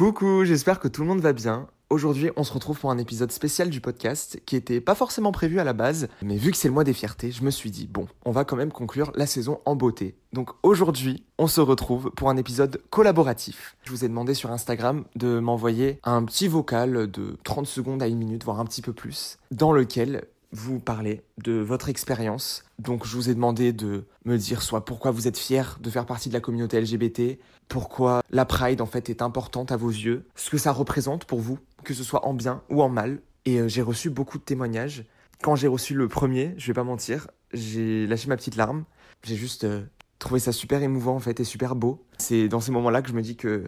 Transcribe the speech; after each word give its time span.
Coucou, 0.00 0.46
j'espère 0.46 0.80
que 0.80 0.88
tout 0.88 1.02
le 1.02 1.08
monde 1.08 1.20
va 1.20 1.34
bien. 1.34 1.66
Aujourd'hui, 1.90 2.30
on 2.36 2.42
se 2.42 2.54
retrouve 2.54 2.80
pour 2.80 2.90
un 2.90 2.96
épisode 2.96 3.30
spécial 3.32 3.68
du 3.68 3.82
podcast 3.82 4.40
qui 4.46 4.56
était 4.56 4.80
pas 4.80 4.94
forcément 4.94 5.30
prévu 5.30 5.60
à 5.60 5.64
la 5.64 5.74
base, 5.74 6.08
mais 6.22 6.38
vu 6.38 6.52
que 6.52 6.56
c'est 6.56 6.68
le 6.68 6.72
mois 6.72 6.84
des 6.84 6.94
fiertés, 6.94 7.30
je 7.30 7.44
me 7.44 7.50
suis 7.50 7.70
dit 7.70 7.86
bon, 7.86 8.08
on 8.24 8.30
va 8.30 8.46
quand 8.46 8.56
même 8.56 8.72
conclure 8.72 9.12
la 9.14 9.26
saison 9.26 9.60
en 9.66 9.76
beauté. 9.76 10.16
Donc 10.32 10.52
aujourd'hui, 10.62 11.26
on 11.36 11.48
se 11.48 11.60
retrouve 11.60 12.12
pour 12.12 12.30
un 12.30 12.38
épisode 12.38 12.80
collaboratif. 12.88 13.76
Je 13.82 13.90
vous 13.90 14.02
ai 14.02 14.08
demandé 14.08 14.32
sur 14.32 14.50
Instagram 14.50 15.04
de 15.16 15.38
m'envoyer 15.38 16.00
un 16.04 16.24
petit 16.24 16.48
vocal 16.48 17.10
de 17.10 17.36
30 17.44 17.66
secondes 17.66 18.02
à 18.02 18.06
une 18.06 18.16
minute, 18.16 18.42
voire 18.42 18.58
un 18.58 18.64
petit 18.64 18.80
peu 18.80 18.94
plus, 18.94 19.36
dans 19.50 19.74
lequel 19.74 20.24
vous 20.52 20.80
parler 20.80 21.22
de 21.42 21.52
votre 21.52 21.88
expérience. 21.88 22.64
Donc 22.78 23.06
je 23.06 23.16
vous 23.16 23.30
ai 23.30 23.34
demandé 23.34 23.72
de 23.72 24.04
me 24.24 24.36
dire 24.36 24.62
soit 24.62 24.84
pourquoi 24.84 25.10
vous 25.10 25.28
êtes 25.28 25.38
fier 25.38 25.78
de 25.80 25.90
faire 25.90 26.06
partie 26.06 26.28
de 26.28 26.34
la 26.34 26.40
communauté 26.40 26.80
LGBT, 26.80 27.38
pourquoi 27.68 28.22
la 28.30 28.44
Pride 28.44 28.80
en 28.80 28.86
fait 28.86 29.10
est 29.10 29.22
importante 29.22 29.72
à 29.72 29.76
vos 29.76 29.90
yeux, 29.90 30.26
ce 30.34 30.50
que 30.50 30.58
ça 30.58 30.72
représente 30.72 31.24
pour 31.24 31.40
vous, 31.40 31.58
que 31.84 31.94
ce 31.94 32.04
soit 32.04 32.26
en 32.26 32.34
bien 32.34 32.62
ou 32.68 32.82
en 32.82 32.88
mal. 32.88 33.20
Et 33.46 33.58
euh, 33.58 33.68
j'ai 33.68 33.82
reçu 33.82 34.10
beaucoup 34.10 34.38
de 34.38 34.42
témoignages. 34.42 35.04
Quand 35.42 35.56
j'ai 35.56 35.68
reçu 35.68 35.94
le 35.94 36.08
premier, 36.08 36.54
je 36.58 36.66
vais 36.66 36.74
pas 36.74 36.84
mentir, 36.84 37.28
j'ai 37.52 38.06
lâché 38.06 38.28
ma 38.28 38.36
petite 38.36 38.56
larme. 38.56 38.84
J'ai 39.22 39.36
juste 39.36 39.64
euh, 39.64 39.82
trouvé 40.18 40.40
ça 40.40 40.52
super 40.52 40.82
émouvant 40.82 41.16
en 41.16 41.20
fait 41.20 41.40
et 41.40 41.44
super 41.44 41.74
beau. 41.74 42.04
C'est 42.18 42.48
dans 42.48 42.60
ces 42.60 42.72
moments-là 42.72 43.02
que 43.02 43.08
je 43.08 43.14
me 43.14 43.22
dis 43.22 43.36
que 43.36 43.64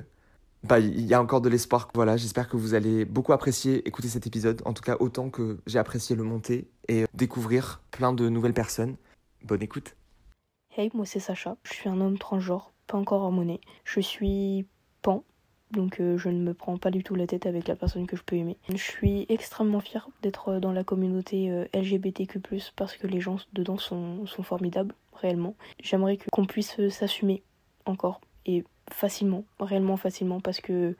bah, 0.63 0.79
il 0.79 1.05
y 1.07 1.15
a 1.15 1.21
encore 1.21 1.41
de 1.41 1.49
l'espoir. 1.49 1.89
Voilà, 1.95 2.17
j'espère 2.17 2.49
que 2.49 2.57
vous 2.57 2.75
allez 2.75 3.05
beaucoup 3.05 3.33
apprécier 3.33 3.87
écouter 3.87 4.09
cet 4.09 4.27
épisode, 4.27 4.63
en 4.65 4.73
tout 4.73 4.83
cas 4.83 4.97
autant 5.01 5.31
que 5.31 5.59
j'ai 5.67 5.79
apprécié 5.79 6.15
le 6.15 6.23
monter 6.23 6.69
et 6.89 7.05
découvrir 7.15 7.81
plein 7.91 8.13
de 8.13 8.29
nouvelles 8.29 8.55
personnes. 8.55 8.97
Bonne 9.43 9.63
écoute. 9.63 9.97
Hey, 10.77 10.91
moi 10.95 11.05
c'est 11.05 11.21
Sacha, 11.21 11.57
je 11.65 11.75
suis 11.75 11.89
un 11.89 12.01
homme 12.01 12.17
transgenre, 12.17 12.73
pas 12.87 12.97
encore 12.97 13.23
hormoné. 13.23 13.61
Je 13.85 14.01
suis 14.01 14.67
pan, 15.03 15.25
donc 15.71 16.01
euh, 16.01 16.17
je 16.17 16.29
ne 16.29 16.41
me 16.41 16.55
prends 16.55 16.79
pas 16.79 16.91
du 16.91 17.03
tout 17.03 17.15
la 17.15 17.27
tête 17.27 17.45
avec 17.45 17.67
la 17.69 17.77
personne 17.77 18.07
que 18.07 18.17
je 18.17 18.23
peux 18.23 18.37
aimer. 18.37 18.57
Je 18.71 18.77
suis 18.77 19.27
extrêmement 19.29 19.81
fière 19.81 20.09
d'être 20.23 20.61
dans 20.61 20.73
la 20.73 20.85
communauté 20.85 21.51
euh, 21.51 21.67
LGBTQ+, 21.75 22.41
parce 22.77 22.97
que 22.97 23.07
les 23.07 23.21
gens 23.21 23.37
dedans 23.53 23.77
sont, 23.77 24.25
sont 24.27 24.43
formidables, 24.43 24.95
réellement. 25.13 25.57
J'aimerais 25.83 26.19
qu'on 26.31 26.47
puisse 26.47 26.89
s'assumer 26.89 27.43
encore, 27.85 28.21
et 28.47 28.65
facilement, 28.91 29.45
réellement 29.61 29.97
facilement, 29.97 30.41
parce 30.41 30.61
que 30.61 30.97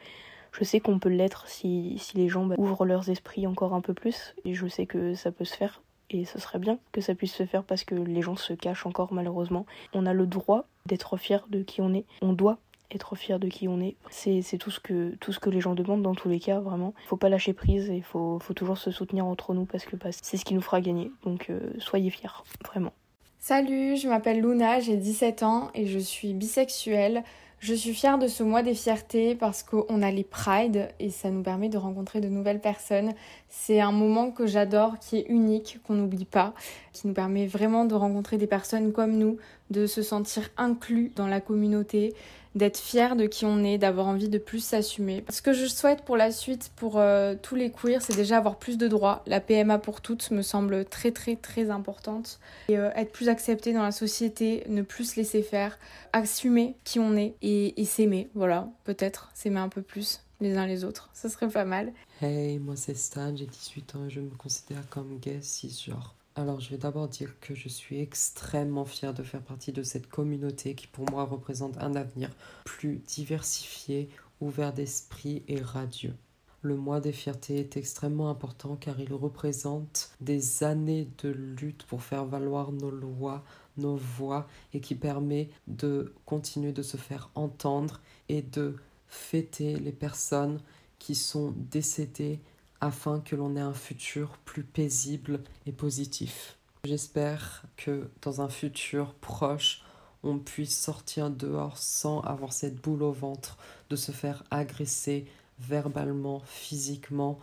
je 0.53 0.65
sais 0.65 0.81
qu'on 0.81 0.99
peut 0.99 1.09
l'être 1.09 1.49
si, 1.49 1.97
si, 1.99 2.17
les 2.17 2.29
gens 2.29 2.47
bah, 2.47 2.55
ouvrent 2.59 2.85
leurs 2.85 3.09
esprits 3.09 3.47
encore 3.47 3.75
un 3.75 3.81
peu 3.81 3.95
plus, 3.95 4.35
et 4.45 4.55
je 4.55 4.67
sais 4.67 4.87
que 4.87 5.15
ça 5.15 5.33
peut 5.33 5.45
se 5.45 5.57
faire, 5.57 5.83
et 6.11 6.25
ce 6.25 6.39
serait 6.39 6.59
bien 6.59 6.79
que 6.93 7.01
ça 7.01 7.15
puisse 7.15 7.35
se 7.35 7.47
faire 7.47 7.65
parce 7.65 7.85
que 7.85 7.95
les 7.95 8.23
gens 8.23 8.37
se 8.37 8.53
cachent 8.53 8.87
encore 8.87 9.13
malheureusement. 9.13 9.67
On 9.95 10.07
a 10.07 10.13
le 10.13 10.27
droit 10.27 10.67
d'être 10.87 11.17
fier 11.17 11.47
de 11.49 11.63
qui 11.63 11.81
on 11.81 11.95
est, 11.95 12.05
on 12.21 12.33
doit 12.33 12.59
être 12.95 13.17
fier 13.17 13.39
de 13.39 13.49
qui 13.49 13.69
on 13.69 13.81
est. 13.81 13.97
C'est 14.11 14.43
tout, 14.59 14.71
ce 14.71 14.81
que, 14.81 15.51
les 15.51 15.61
gens 15.61 15.75
demandent 15.75 16.03
dans 16.03 16.15
tous 16.15 16.29
les 16.29 16.41
cas, 16.41 16.61
vraiment. 16.61 16.93
Faut 17.07 17.17
pas 17.17 17.31
lâcher 17.31 17.55
prise 17.55 17.89
et 17.91 18.03
faut, 18.03 18.39
faut 18.39 18.53
toujours 18.53 18.77
se 18.77 18.91
soutenir 18.91 19.25
entre 19.25 19.55
nous 19.55 19.65
parce 19.65 19.85
que 19.87 19.97
bah, 19.97 20.11
c'est 20.13 20.37
ce 20.37 20.45
qui 20.45 20.55
nous 20.55 20.61
fera 20.61 20.81
gagner. 20.81 21.11
Donc 21.25 21.49
euh, 21.49 21.73
soyez 21.79 22.11
fiers, 22.11 22.43
vraiment. 22.67 22.93
Salut, 23.39 23.97
je 23.97 24.09
m'appelle 24.09 24.41
Luna, 24.41 24.81
j'ai 24.81 24.97
17 24.97 25.43
ans 25.43 25.71
et 25.75 25.87
je 25.87 25.99
suis 25.99 26.35
bisexuelle. 26.35 27.25
Je 27.63 27.75
suis 27.75 27.95
fière 27.95 28.19
de 28.19 28.27
ce 28.27 28.43
mois 28.43 28.65
des 28.65 28.75
fiertés 28.75 29.37
parce 29.37 29.63
qu'on 29.63 30.03
a 30.03 30.11
les 30.11 30.25
Pride 30.25 30.89
et 30.99 31.11
ça 31.11 31.31
nous 31.31 31.45
permet 31.45 31.69
de 31.69 31.79
rencontrer 31.79 32.21
de 32.21 32.29
nouvelles 32.29 32.61
personnes. 32.61 33.15
C'est 33.55 33.81
un 33.81 33.93
moment 33.93 34.31
que 34.31 34.47
j'adore, 34.47 34.99
qui 34.99 35.19
est 35.19 35.27
unique, 35.29 35.79
qu'on 35.87 35.93
n'oublie 35.93 36.25
pas, 36.25 36.55
qui 36.95 37.07
nous 37.07 37.13
permet 37.13 37.47
vraiment 37.47 37.85
de 37.85 37.95
rencontrer 37.95 38.39
des 38.39 38.47
personnes 38.47 38.93
comme 38.93 39.13
nous, 39.13 39.37
de 39.71 39.87
se 39.87 40.01
sentir 40.01 40.49
inclus 40.57 41.13
dans 41.17 41.27
la 41.27 41.43
communauté, 41.43 42.15
d'être 42.55 42.79
fier 42.79 43.15
de 43.15 43.27
qui 43.27 43.45
on 43.45 43.63
est, 43.63 43.77
d'avoir 43.77 44.07
envie 44.07 44.31
de 44.31 44.39
plus 44.39 44.65
s'assumer. 44.65 45.23
Ce 45.29 45.43
que 45.43 45.53
je 45.53 45.67
souhaite 45.67 46.01
pour 46.03 46.17
la 46.17 46.33
suite, 46.33 46.73
pour 46.77 46.99
euh, 46.99 47.35
tous 47.41 47.55
les 47.55 47.71
queers, 47.71 48.01
c'est 48.01 48.17
déjà 48.17 48.39
avoir 48.39 48.57
plus 48.57 48.79
de 48.79 48.89
droits. 48.89 49.23
La 49.27 49.39
PMA 49.39 49.79
pour 49.79 50.01
toutes 50.01 50.31
me 50.31 50.41
semble 50.41 50.87
très 50.87 51.11
très 51.11 51.37
très 51.37 51.69
importante. 51.69 52.41
Et 52.71 52.79
euh, 52.79 52.91
être 52.97 53.13
plus 53.13 53.29
accepté 53.29 53.75
dans 53.75 53.83
la 53.83 53.93
société, 53.93 54.65
ne 54.67 54.81
plus 54.81 55.13
se 55.13 55.17
laisser 55.17 55.43
faire, 55.43 55.79
assumer 56.15 56.75
qui 56.85 56.99
on 56.99 57.17
est 57.19 57.35
et, 57.43 57.79
et 57.81 57.85
s'aimer, 57.85 58.31
voilà, 58.35 58.71
peut-être, 58.85 59.31
s'aimer 59.35 59.61
un 59.61 59.69
peu 59.69 59.83
plus 59.83 60.23
les 60.43 60.57
uns 60.57 60.67
les 60.67 60.85
autres, 60.85 61.09
ça 61.13 61.29
serait 61.29 61.49
pas 61.49 61.65
mal. 61.65 61.93
Hey, 62.21 62.59
moi 62.59 62.77
c'est 62.77 62.97
Stan, 62.97 63.35
j'ai 63.35 63.47
18 63.47 63.97
ans 63.97 64.07
et 64.07 64.11
je 64.11 64.21
me 64.21 64.31
considère 64.31 64.89
comme 64.89 65.19
gay 65.19 65.41
cisgenre. 65.41 66.15
Alors, 66.35 66.61
je 66.61 66.71
vais 66.71 66.79
d'abord 66.79 67.09
dire 67.09 67.39
que 67.41 67.55
je 67.55 67.69
suis 67.69 68.01
extrêmement 68.01 68.87
fière 68.87 69.13
de 69.13 69.23
faire 69.23 69.43
partie 69.43 69.71
de 69.71 69.83
cette 69.83 70.09
communauté 70.09 70.75
qui, 70.75 70.87
pour 70.87 71.11
moi, 71.11 71.25
représente 71.25 71.77
un 71.77 71.95
avenir 71.95 72.31
plus 72.65 73.03
diversifié, 73.07 74.09
ouvert 74.41 74.73
d'esprit 74.73 75.43
et 75.47 75.61
radieux. 75.61 76.15
Le 76.63 76.75
mois 76.75 77.01
des 77.01 77.13
fiertés 77.13 77.59
est 77.59 77.77
extrêmement 77.77 78.31
important 78.31 78.77
car 78.77 78.99
il 78.99 79.13
représente 79.13 80.13
des 80.21 80.63
années 80.63 81.09
de 81.23 81.29
lutte 81.29 81.83
pour 81.83 82.03
faire 82.03 82.25
valoir 82.25 82.73
nos 82.73 82.91
lois, 82.91 83.45
nos 83.77 83.97
voix 83.97 84.47
et 84.73 84.81
qui 84.81 84.95
permet 84.95 85.51
de 85.67 86.15
continuer 86.25 86.73
de 86.73 86.83
se 86.83 86.97
faire 86.97 87.31
entendre 87.35 88.01
et 88.29 88.43
de 88.43 88.77
fêter 89.13 89.77
les 89.77 89.93
personnes 89.93 90.61
qui 90.99 91.15
sont 91.15 91.53
décédées 91.57 92.41
afin 92.81 93.21
que 93.21 93.37
l'on 93.37 93.57
ait 93.57 93.61
un 93.61 93.75
futur 93.75 94.39
plus 94.45 94.65
paisible 94.65 95.43
et 95.67 95.73
positif. 95.73 96.59
J'espère 96.85 97.65
que 97.77 98.11
dans 98.23 98.41
un 98.41 98.49
futur 98.49 99.15
proche, 99.15 99.85
on 100.23 100.39
puisse 100.39 100.77
sortir 100.77 101.31
dehors 101.31 101.79
sans 101.79 102.21
avoir 102.21 102.53
cette 102.53 102.81
boule 102.81 103.03
au 103.03 103.13
ventre, 103.13 103.59
de 103.91 103.97
se 103.97 104.13
faire 104.13 104.45
agresser 104.51 105.27
verbalement, 105.59 106.41
physiquement, 106.47 107.39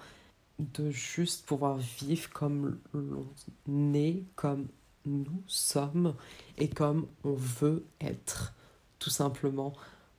de 0.59 0.89
juste 0.89 1.45
pouvoir 1.45 1.77
vivre 1.77 2.29
comme 2.31 2.79
l'on 2.93 3.93
est, 3.93 4.23
comme 4.35 4.67
nous 5.05 5.43
sommes 5.47 6.15
et 6.57 6.67
comme 6.67 7.07
on 7.23 7.33
veut 7.33 7.85
être, 8.01 8.53
tout 8.97 9.09
simplement 9.09 9.73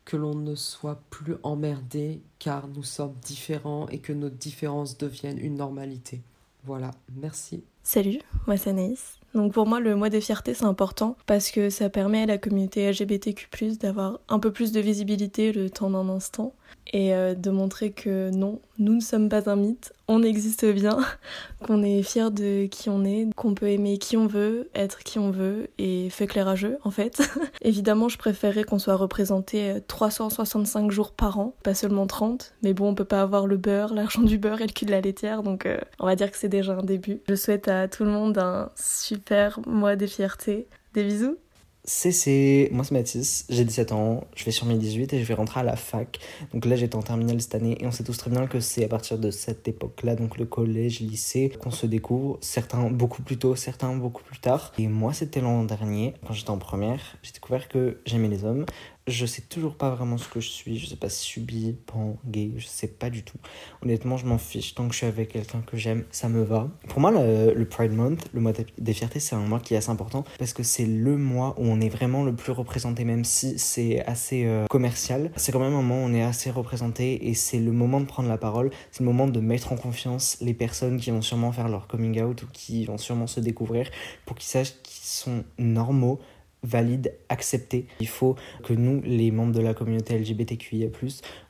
que 0.05 0.17
l'on 0.17 0.35
ne 0.35 0.55
soit 0.55 1.01
plus 1.11 1.37
emmerdé 1.43 2.21
car 2.39 2.69
nous 2.69 2.83
sommes 2.83 3.15
différents 3.23 3.89
et 3.89 3.99
que 3.99 4.13
nos 4.13 4.31
différences 4.31 4.99
deviennent 4.99 5.39
une 5.39 5.57
normalité. 5.57 6.23
Voilà, 6.65 6.91
merci. 7.15 7.63
Salut, 7.83 8.21
moi 8.47 8.57
c'est 8.57 8.71
Anaïs. 8.71 9.21
Donc 9.35 9.53
pour 9.53 9.67
moi, 9.67 9.79
le 9.81 9.95
mois 9.95 10.11
des 10.11 10.21
fiertés, 10.21 10.55
c'est 10.55 10.65
important 10.65 11.17
parce 11.27 11.51
que 11.51 11.71
ça 11.71 11.89
permet 11.89 12.23
à 12.23 12.27
la 12.27 12.39
communauté 12.39 12.91
LGBTQ+, 12.91 13.77
d'avoir 13.77 14.19
un 14.29 14.41
peu 14.41 14.53
plus 14.53 14.73
de 14.73 14.81
visibilité 14.81 15.53
le 15.53 15.71
temps 15.71 15.91
d'un 15.91 16.09
instant 16.09 16.53
et 16.93 17.15
euh, 17.15 17.35
de 17.35 17.51
montrer 17.51 17.93
que 17.93 18.31
non, 18.31 18.61
nous 18.79 18.95
ne 18.95 19.01
sommes 19.01 19.29
pas 19.29 19.49
un 19.49 19.57
mythe, 19.57 19.93
on 20.09 20.23
existe 20.23 20.67
bien, 20.67 20.99
qu'on 21.67 21.83
est 21.83 22.03
fier 22.03 22.31
de 22.31 22.67
qui 22.67 22.89
on 22.91 23.05
est, 23.05 23.29
qu'on 23.37 23.55
peut 23.55 23.69
aimer 23.69 23.99
qui 23.99 24.17
on 24.17 24.27
veut, 24.27 24.69
être 24.75 25.01
qui 25.01 25.19
on 25.19 25.31
veut 25.31 25.69
et 25.79 26.11
fait 26.11 26.27
clair 26.27 26.49
à 26.49 26.57
jeu 26.57 26.79
en 26.83 26.91
fait. 26.91 27.23
Évidemment, 27.63 28.09
je 28.09 28.19
préférerais 28.19 28.65
qu'on 28.65 28.79
soit 28.79 28.97
représenté 28.97 29.75
365 29.87 30.87
euh, 30.87 30.91
jours 30.91 31.13
par 31.13 31.39
an, 31.39 31.55
pas 31.63 31.75
seulement 31.75 32.07
30, 32.07 32.55
mais 32.63 32.75
bon, 32.75 32.89
on 32.89 32.95
peut 32.95 33.05
pas 33.05 33.23
avoir 33.23 33.47
le 33.47 33.57
beurre, 33.57 33.95
l'argent 33.95 34.23
du 34.23 34.39
beurre 34.39 34.61
et 34.61 34.67
le 34.67 34.73
cul 34.73 34.85
de 34.85 34.91
la 34.91 35.01
laitière, 35.01 35.43
donc 35.43 35.67
euh, 35.67 35.79
on 36.01 36.07
va 36.07 36.17
dire 36.17 36.31
que 36.31 36.37
c'est 36.37 36.49
déjà 36.49 36.73
un 36.73 36.83
début. 36.83 37.21
Je 37.29 37.35
souhaite 37.35 37.69
à 37.69 37.87
tout 37.87 38.05
le 38.05 38.11
monde 38.11 38.39
un 38.39 38.71
super 38.77 39.61
mois 39.67 39.97
des 39.97 40.09
fiertés. 40.09 40.67
Des 40.93 41.05
bisous 41.05 41.37
c'est 41.85 42.69
moi 42.73 42.85
c'est 42.85 42.93
Mathis, 42.93 43.47
j'ai 43.49 43.65
17 43.65 43.93
ans, 43.93 44.25
je 44.35 44.45
vais 44.45 44.51
sur 44.51 44.67
mes 44.67 44.77
18 44.77 45.13
et 45.13 45.21
je 45.21 45.25
vais 45.25 45.35
rentrer 45.35 45.61
à 45.61 45.63
la 45.63 45.77
fac. 45.77 46.19
Donc 46.53 46.65
là 46.65 46.77
j'étais 46.77 46.97
en 46.97 47.03
terminale 47.03 47.41
cette 47.41 47.55
année 47.55 47.77
et 47.81 47.87
on 47.87 47.91
sait 47.91 48.05
tous 48.05 48.17
très 48.17 48.31
bien 48.31 48.47
que 48.47 48.61
c'est 48.61 48.85
à 48.85 48.89
partir 48.89 49.19
de 49.19 49.31
cette 49.31 49.67
époque-là, 49.67 50.15
donc 50.17 50.39
le 50.39 50.45
collège, 50.45 51.01
lycée, 51.01 51.53
qu'on 51.61 51.71
se 51.71 51.87
découvre, 51.87 52.39
certains 52.41 52.91
beaucoup 52.91 53.23
plus 53.23 53.39
tôt, 53.39 53.57
certains 53.57 53.95
beaucoup 53.95 54.23
plus 54.23 54.39
tard. 54.39 54.73
Et 54.79 54.89
moi 54.89 55.13
c'était 55.13 55.41
l'an 55.41 55.65
dernier, 55.65 56.15
quand 56.27 56.35
j'étais 56.35 56.51
en 56.51 56.59
première, 56.59 57.01
j'ai 57.23 57.33
découvert 57.33 57.69
que 57.69 58.01
j'aimais 58.07 58.29
les 58.29 58.45
hommes, 58.45 58.67
je 59.11 59.27
sais 59.27 59.43
toujours 59.43 59.75
pas 59.75 59.91
vraiment 59.91 60.19
ce 60.19 60.29
que 60.29 60.41
je 60.41 60.49
suis. 60.49 60.79
Je 60.79 60.87
sais 60.87 60.97
pas 60.97 61.09
si 61.09 61.41
pan, 61.87 62.17
gay, 62.27 62.53
je 62.57 62.67
sais 62.67 62.87
pas 62.87 63.11
du 63.11 63.23
tout. 63.23 63.39
Honnêtement, 63.83 64.17
je 64.17 64.27
m'en 64.27 64.39
fiche. 64.39 64.75
Tant 64.75 64.87
que 64.87 64.93
je 64.93 64.99
suis 64.99 65.07
avec 65.07 65.31
quelqu'un 65.31 65.61
que 65.61 65.77
j'aime, 65.77 66.05
ça 66.11 66.29
me 66.29 66.43
va. 66.43 66.69
Pour 66.89 67.01
moi, 67.01 67.11
le, 67.11 67.65
Pride 67.65 67.93
Month, 67.93 68.29
le 68.33 68.41
mois 68.41 68.53
des 68.79 68.93
fiertés, 68.93 69.21
c'est 69.21 69.35
un 69.35 69.41
mois 69.41 69.61
qui 69.61 69.75
est 69.75 69.77
assez 69.77 69.91
important 69.91 70.25
parce 70.39 70.53
que 70.53 70.63
c'est 70.63 70.87
le 70.87 71.17
mois 71.17 71.55
où 71.59 71.65
on 71.65 71.81
est 71.81 71.89
vraiment 71.89 72.25
le 72.25 72.35
plus 72.35 72.53
représenté, 72.53 73.05
même 73.05 73.25
si 73.25 73.59
c'est 73.59 74.05
assez 74.07 74.45
euh, 74.47 74.67
commercial. 74.67 75.31
C'est 75.37 75.53
quand 75.53 75.61
même 75.61 75.75
un 75.75 75.83
moment 75.83 76.03
où 76.03 76.07
on 76.07 76.15
est 76.15 76.23
assez 76.23 76.51
représenté 76.51 77.29
et 77.29 77.35
c'est 77.35 77.59
le 77.59 77.73
moment 77.73 78.01
de 78.01 78.07
prendre 78.07 78.29
la 78.29 78.39
parole. 78.39 78.71
C'est 78.91 79.01
le 79.01 79.07
moment 79.07 79.27
de 79.27 79.41
mettre 79.41 79.73
en 79.73 79.77
confiance 79.77 80.37
les 80.41 80.55
personnes 80.55 80.99
qui 80.99 81.11
vont 81.11 81.23
sûrement 81.23 81.53
faire 81.53 81.69
leur 81.69 81.87
coming 81.87 82.21
out 82.23 82.43
ou 82.43 82.47
qui 82.53 82.85
vont 82.85 82.99
sûrement 82.99 83.27
se 83.27 83.41
découvrir 83.41 83.91
pour 84.27 84.37
qu'ils 84.37 84.49
sachent 84.49 84.75
qu'ils 84.83 85.05
sont 85.05 85.45
normaux 85.59 86.21
valide, 86.63 87.15
accepté. 87.29 87.87
Il 88.01 88.09
faut 88.09 88.37
que 88.63 88.73
nous, 88.73 89.01
les 89.03 89.31
membres 89.31 89.53
de 89.53 89.61
la 89.61 89.75
communauté 89.75 90.19
LGBTQIA+, 90.19 90.89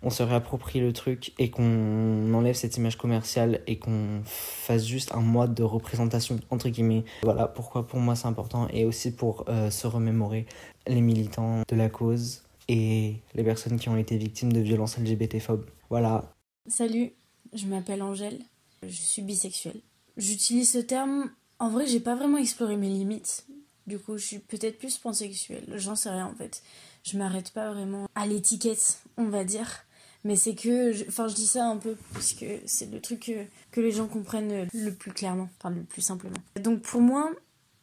on 0.03 0.11
se 0.11 0.23
réapproprie 0.23 0.81
le 0.81 0.93
truc 0.93 1.33
et 1.39 1.51
qu'on 1.51 2.33
enlève 2.33 2.55
cette 2.55 2.77
image 2.77 2.97
commerciale 2.97 3.61
et 3.67 3.79
qu'on 3.79 4.23
fasse 4.25 4.87
juste 4.87 5.13
un 5.15 5.21
mois 5.21 5.49
de 5.49 5.63
représentation, 5.63 6.39
entre 6.51 6.69
guillemets. 6.69 7.05
Voilà 7.23 7.47
pourquoi 7.47 7.87
pour 7.87 7.99
moi 7.99 8.15
c'est 8.15 8.29
important 8.29 8.69
et 8.73 8.85
aussi 8.85 9.11
pour 9.11 9.45
euh, 9.49 9.71
se 9.71 9.87
remémorer 9.87 10.47
les 10.87 11.01
militants 11.01 11.63
de 11.69 11.77
la 11.77 11.89
cause 11.89 12.43
et 12.69 13.17
les 13.35 13.45
personnes 13.45 13.79
qui 13.79 13.89
ont 13.89 13.97
été 13.97 14.17
victimes 14.17 14.53
de 14.53 14.61
violences 14.61 14.99
LGBT-phobes. 14.99 15.67
Voilà. 15.89 16.33
Salut, 16.69 17.13
je 17.53 17.67
m'appelle 17.67 18.03
Angèle, 18.03 18.39
je 18.83 18.89
suis 18.89 19.23
bisexuelle. 19.23 19.81
J'utilise 20.17 20.71
ce 20.71 20.79
terme, 20.79 21.31
en 21.59 21.71
vrai 21.71 21.87
j'ai 21.87 22.01
pas 22.01 22.15
vraiment 22.15 22.39
exploré 22.39 22.77
mes 22.77 22.89
limites, 22.89 23.47
du 23.87 23.99
coup 23.99 24.17
je 24.17 24.25
suis 24.25 24.39
peut-être 24.39 24.79
plus 24.79 24.97
pansexuelle, 24.99 25.65
j'en 25.77 25.97
sais 25.97 26.11
rien 26.11 26.27
en 26.27 26.35
fait. 26.35 26.63
Je 27.03 27.17
m'arrête 27.17 27.53
pas 27.53 27.73
vraiment 27.73 28.09
à 28.15 28.27
l'étiquette, 28.27 29.01
on 29.17 29.29
va 29.29 29.45
dire. 29.45 29.85
Mais 30.23 30.37
c'est 30.37 30.55
que, 30.55 31.09
enfin 31.09 31.29
je 31.29 31.35
dis 31.35 31.47
ça 31.47 31.67
un 31.67 31.79
peu 31.79 31.97
parce 32.13 32.35
que 32.35 32.45
c'est 32.67 32.91
le 32.91 33.01
truc 33.01 33.33
que, 33.73 33.81
les 33.81 33.91
gens 33.91 34.07
comprennent 34.07 34.69
le 34.73 34.93
plus 34.93 35.13
clairement, 35.13 35.49
enfin 35.59 35.71
le 35.71 35.83
plus 35.83 36.03
simplement. 36.03 36.37
Donc 36.61 36.83
pour 36.83 37.01
moi, 37.01 37.31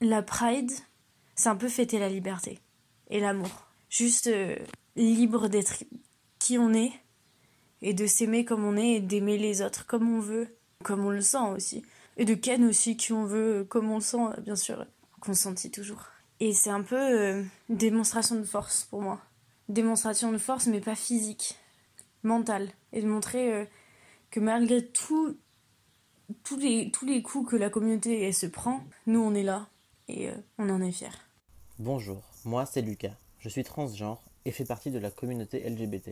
la 0.02 0.22
Pride, 0.22 0.72
c'est 1.36 1.50
un 1.50 1.56
peu 1.56 1.68
fêter 1.68 1.98
la 1.98 2.10
liberté 2.10 2.60
et 3.10 3.20
l'amour. 3.20 3.50
Juste 3.90 4.28
euh, 4.28 4.56
libre 4.96 5.48
d'être 5.48 5.84
qui 6.38 6.60
on 6.60 6.74
est 6.74 6.92
et 7.82 7.94
de 7.94 8.06
s'aimer 8.06 8.46
comme 8.46 8.66
on 8.66 8.78
est 8.78 8.94
et 8.94 9.00
d'aimer 9.00 9.38
les 9.38 9.64
autres 9.64 9.88
comme 9.88 10.16
on 10.16 10.20
veut, 10.20 10.48
comme 10.84 11.06
on 11.06 11.10
le 11.10 11.22
sent 11.22 11.50
aussi. 11.56 11.84
Et 12.18 12.26
de 12.26 12.36
ken 12.36 12.64
aussi 12.66 12.98
qui 12.98 13.14
on 13.14 13.26
veut, 13.26 13.66
comme 13.68 13.92
on 13.92 13.96
le 13.96 14.02
sent, 14.02 14.18
bien 14.44 14.56
sûr, 14.56 14.86
consenti 15.28 15.70
toujours. 15.70 16.04
Et 16.40 16.54
c'est 16.54 16.70
un 16.70 16.82
peu 16.82 16.96
euh, 16.96 17.44
démonstration 17.68 18.36
de 18.36 18.44
force 18.44 18.86
pour 18.86 19.02
moi. 19.02 19.20
Démonstration 19.68 20.32
de 20.32 20.38
force, 20.38 20.68
mais 20.68 20.80
pas 20.80 20.96
physique, 20.96 21.60
mentale. 22.24 22.70
Et 22.94 23.02
de 23.02 23.08
montrer 23.08 23.54
euh, 23.54 23.66
que 24.32 24.40
malgré 24.40 24.86
tous 24.88 25.36
les, 26.58 26.92
tous 26.92 27.06
les 27.06 27.22
coups 27.22 27.52
que 27.52 27.56
la 27.58 27.70
communauté 27.70 28.24
elle, 28.24 28.34
se 28.34 28.46
prend, 28.46 28.82
nous 29.06 29.20
on 29.20 29.34
est 29.34 29.44
là 29.44 29.68
et 30.08 30.30
on 30.58 30.70
en 30.70 30.82
est 30.82 30.92
fiers. 30.92 31.10
Bonjour, 31.80 32.24
moi 32.46 32.66
c'est 32.66 32.82
Lucas. 32.82 33.16
Je 33.40 33.50
suis 33.50 33.64
transgenre 33.64 34.22
et 34.46 34.52
fais 34.52 34.66
partie 34.66 34.92
de 34.92 35.00
la 35.00 35.12
communauté 35.12 35.70
LGBT. 35.70 36.12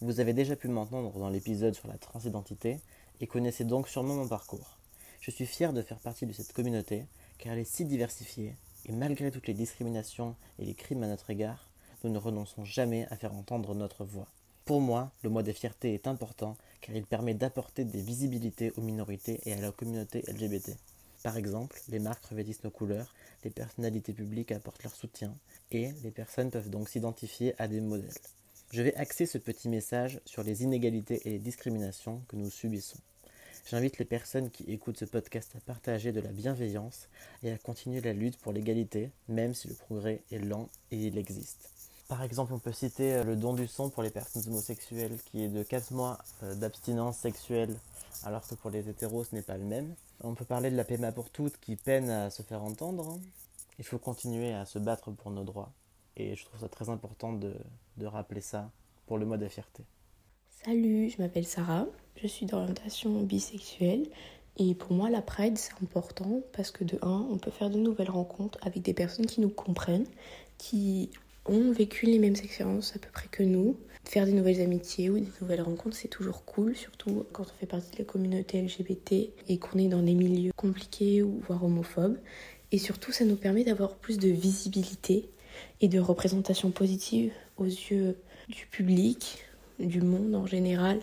Vous 0.00 0.18
avez 0.18 0.32
déjà 0.32 0.56
pu 0.56 0.68
m'entendre 0.68 1.16
dans 1.18 1.28
l'épisode 1.28 1.74
sur 1.74 1.88
la 1.88 1.98
transidentité 1.98 2.80
et 3.20 3.26
connaissez 3.26 3.64
donc 3.64 3.88
sûrement 3.88 4.14
mon 4.14 4.28
parcours. 4.28 4.78
Je 5.20 5.30
suis 5.30 5.46
fier 5.46 5.72
de 5.72 5.82
faire 5.82 5.98
partie 5.98 6.26
de 6.26 6.32
cette 6.32 6.52
communauté 6.52 7.04
car 7.38 7.52
elle 7.52 7.60
est 7.60 7.64
si 7.64 7.84
diversifiée 7.84 8.56
et 8.86 8.92
malgré 8.92 9.30
toutes 9.30 9.46
les 9.46 9.54
discriminations 9.54 10.36
et 10.58 10.64
les 10.64 10.74
crimes 10.74 11.02
à 11.02 11.08
notre 11.08 11.30
égard, 11.30 11.70
nous 12.04 12.10
ne 12.10 12.18
renonçons 12.18 12.64
jamais 12.64 13.06
à 13.10 13.16
faire 13.16 13.34
entendre 13.34 13.74
notre 13.74 14.04
voix. 14.04 14.28
Pour 14.64 14.80
moi, 14.80 15.10
le 15.22 15.30
mois 15.30 15.42
des 15.42 15.52
fiertés 15.52 15.94
est 15.94 16.06
important 16.06 16.56
car 16.80 16.94
il 16.94 17.06
permet 17.06 17.34
d'apporter 17.34 17.84
des 17.84 18.00
visibilités 18.00 18.72
aux 18.76 18.82
minorités 18.82 19.40
et 19.44 19.52
à 19.52 19.60
la 19.60 19.72
communauté 19.72 20.22
LGBT. 20.28 20.76
Par 21.22 21.36
exemple, 21.36 21.80
les 21.88 21.98
marques 21.98 22.26
revêtissent 22.26 22.64
nos 22.64 22.70
couleurs, 22.70 23.14
les 23.44 23.50
personnalités 23.50 24.12
publiques 24.12 24.52
apportent 24.52 24.84
leur 24.84 24.94
soutien, 24.94 25.34
et 25.72 25.90
les 26.04 26.10
personnes 26.10 26.50
peuvent 26.50 26.70
donc 26.70 26.88
s'identifier 26.88 27.54
à 27.60 27.66
des 27.66 27.80
modèles. 27.80 28.10
Je 28.70 28.82
vais 28.82 28.94
axer 28.94 29.26
ce 29.26 29.38
petit 29.38 29.68
message 29.68 30.20
sur 30.26 30.42
les 30.42 30.62
inégalités 30.62 31.20
et 31.24 31.30
les 31.30 31.38
discriminations 31.38 32.22
que 32.28 32.36
nous 32.36 32.50
subissons. 32.50 32.98
J'invite 33.70 33.98
les 33.98 34.06
personnes 34.06 34.48
qui 34.48 34.64
écoutent 34.72 34.96
ce 34.96 35.04
podcast 35.04 35.52
à 35.54 35.60
partager 35.60 36.10
de 36.10 36.20
la 36.20 36.30
bienveillance 36.30 37.10
et 37.42 37.52
à 37.52 37.58
continuer 37.58 38.00
la 38.00 38.14
lutte 38.14 38.38
pour 38.38 38.54
l'égalité, 38.54 39.10
même 39.28 39.52
si 39.52 39.68
le 39.68 39.74
progrès 39.74 40.22
est 40.32 40.38
lent 40.38 40.70
et 40.90 40.96
il 40.96 41.18
existe. 41.18 41.68
Par 42.08 42.22
exemple, 42.22 42.54
on 42.54 42.58
peut 42.58 42.72
citer 42.72 43.12
euh, 43.12 43.24
le 43.24 43.36
don 43.36 43.52
du 43.52 43.66
sang 43.66 43.90
pour 43.90 44.02
les 44.02 44.08
personnes 44.08 44.42
homosexuelles 44.46 45.18
qui 45.26 45.44
est 45.44 45.48
de 45.48 45.62
4 45.62 45.92
mois 45.92 46.16
euh, 46.44 46.54
d'abstinence 46.54 47.18
sexuelle 47.18 47.76
alors 48.22 48.48
que 48.48 48.54
pour 48.54 48.70
les 48.70 48.88
hétéros 48.88 49.24
ce 49.24 49.34
n'est 49.34 49.42
pas 49.42 49.58
le 49.58 49.64
même. 49.64 49.94
On 50.22 50.34
peut 50.34 50.46
parler 50.46 50.70
de 50.70 50.76
la 50.76 50.84
PMA 50.84 51.12
pour 51.12 51.28
toutes 51.28 51.58
qui 51.58 51.76
peine 51.76 52.08
à 52.08 52.30
se 52.30 52.40
faire 52.40 52.62
entendre. 52.62 53.20
Il 53.78 53.84
faut 53.84 53.98
continuer 53.98 54.54
à 54.54 54.64
se 54.64 54.78
battre 54.78 55.10
pour 55.10 55.30
nos 55.30 55.44
droits. 55.44 55.70
Et 56.16 56.36
je 56.36 56.44
trouve 56.46 56.60
ça 56.60 56.70
très 56.70 56.88
important 56.88 57.34
de, 57.34 57.54
de 57.98 58.06
rappeler 58.06 58.40
ça 58.40 58.70
pour 59.06 59.18
le 59.18 59.26
mois 59.26 59.36
de 59.36 59.46
fierté. 59.46 59.84
Salut, 60.64 61.10
je 61.10 61.22
m'appelle 61.22 61.46
Sarah, 61.46 61.86
je 62.22 62.26
suis 62.26 62.46
d'orientation 62.46 63.22
bisexuelle 63.22 64.06
et 64.56 64.74
pour 64.74 64.92
moi 64.92 65.08
la 65.10 65.22
Pride 65.22 65.56
c'est 65.56 65.72
important 65.82 66.42
parce 66.52 66.70
que 66.70 66.84
de 66.84 66.98
un, 67.02 67.26
on 67.30 67.38
peut 67.38 67.50
faire 67.50 67.70
de 67.70 67.78
nouvelles 67.78 68.10
rencontres 68.10 68.58
avec 68.62 68.82
des 68.82 68.94
personnes 68.94 69.26
qui 69.26 69.40
nous 69.40 69.50
comprennent, 69.50 70.06
qui 70.58 71.10
ont 71.46 71.70
vécu 71.72 72.06
les 72.06 72.18
mêmes 72.18 72.34
expériences 72.34 72.94
à 72.96 72.98
peu 72.98 73.08
près 73.12 73.28
que 73.30 73.42
nous. 73.42 73.76
Faire 74.04 74.26
des 74.26 74.32
nouvelles 74.32 74.60
amitiés 74.60 75.10
ou 75.10 75.18
des 75.18 75.28
nouvelles 75.40 75.60
rencontres, 75.60 75.96
c'est 75.96 76.08
toujours 76.08 76.44
cool, 76.44 76.74
surtout 76.74 77.24
quand 77.32 77.44
on 77.44 77.58
fait 77.58 77.66
partie 77.66 77.90
de 77.92 77.98
la 77.98 78.04
communauté 78.04 78.60
LGBT 78.62 79.30
et 79.48 79.58
qu'on 79.58 79.78
est 79.78 79.88
dans 79.88 80.02
des 80.02 80.14
milieux 80.14 80.52
compliqués 80.56 81.22
ou 81.22 81.40
voire 81.46 81.64
homophobes. 81.64 82.18
Et 82.72 82.78
surtout, 82.78 83.12
ça 83.12 83.24
nous 83.24 83.36
permet 83.36 83.64
d'avoir 83.64 83.96
plus 83.96 84.18
de 84.18 84.28
visibilité 84.28 85.28
et 85.80 85.88
de 85.88 85.98
représentation 85.98 86.70
positive 86.70 87.32
aux 87.56 87.64
yeux 87.64 88.16
du 88.48 88.66
public, 88.66 89.38
du 89.78 90.00
monde 90.00 90.34
en 90.34 90.46
général, 90.46 91.00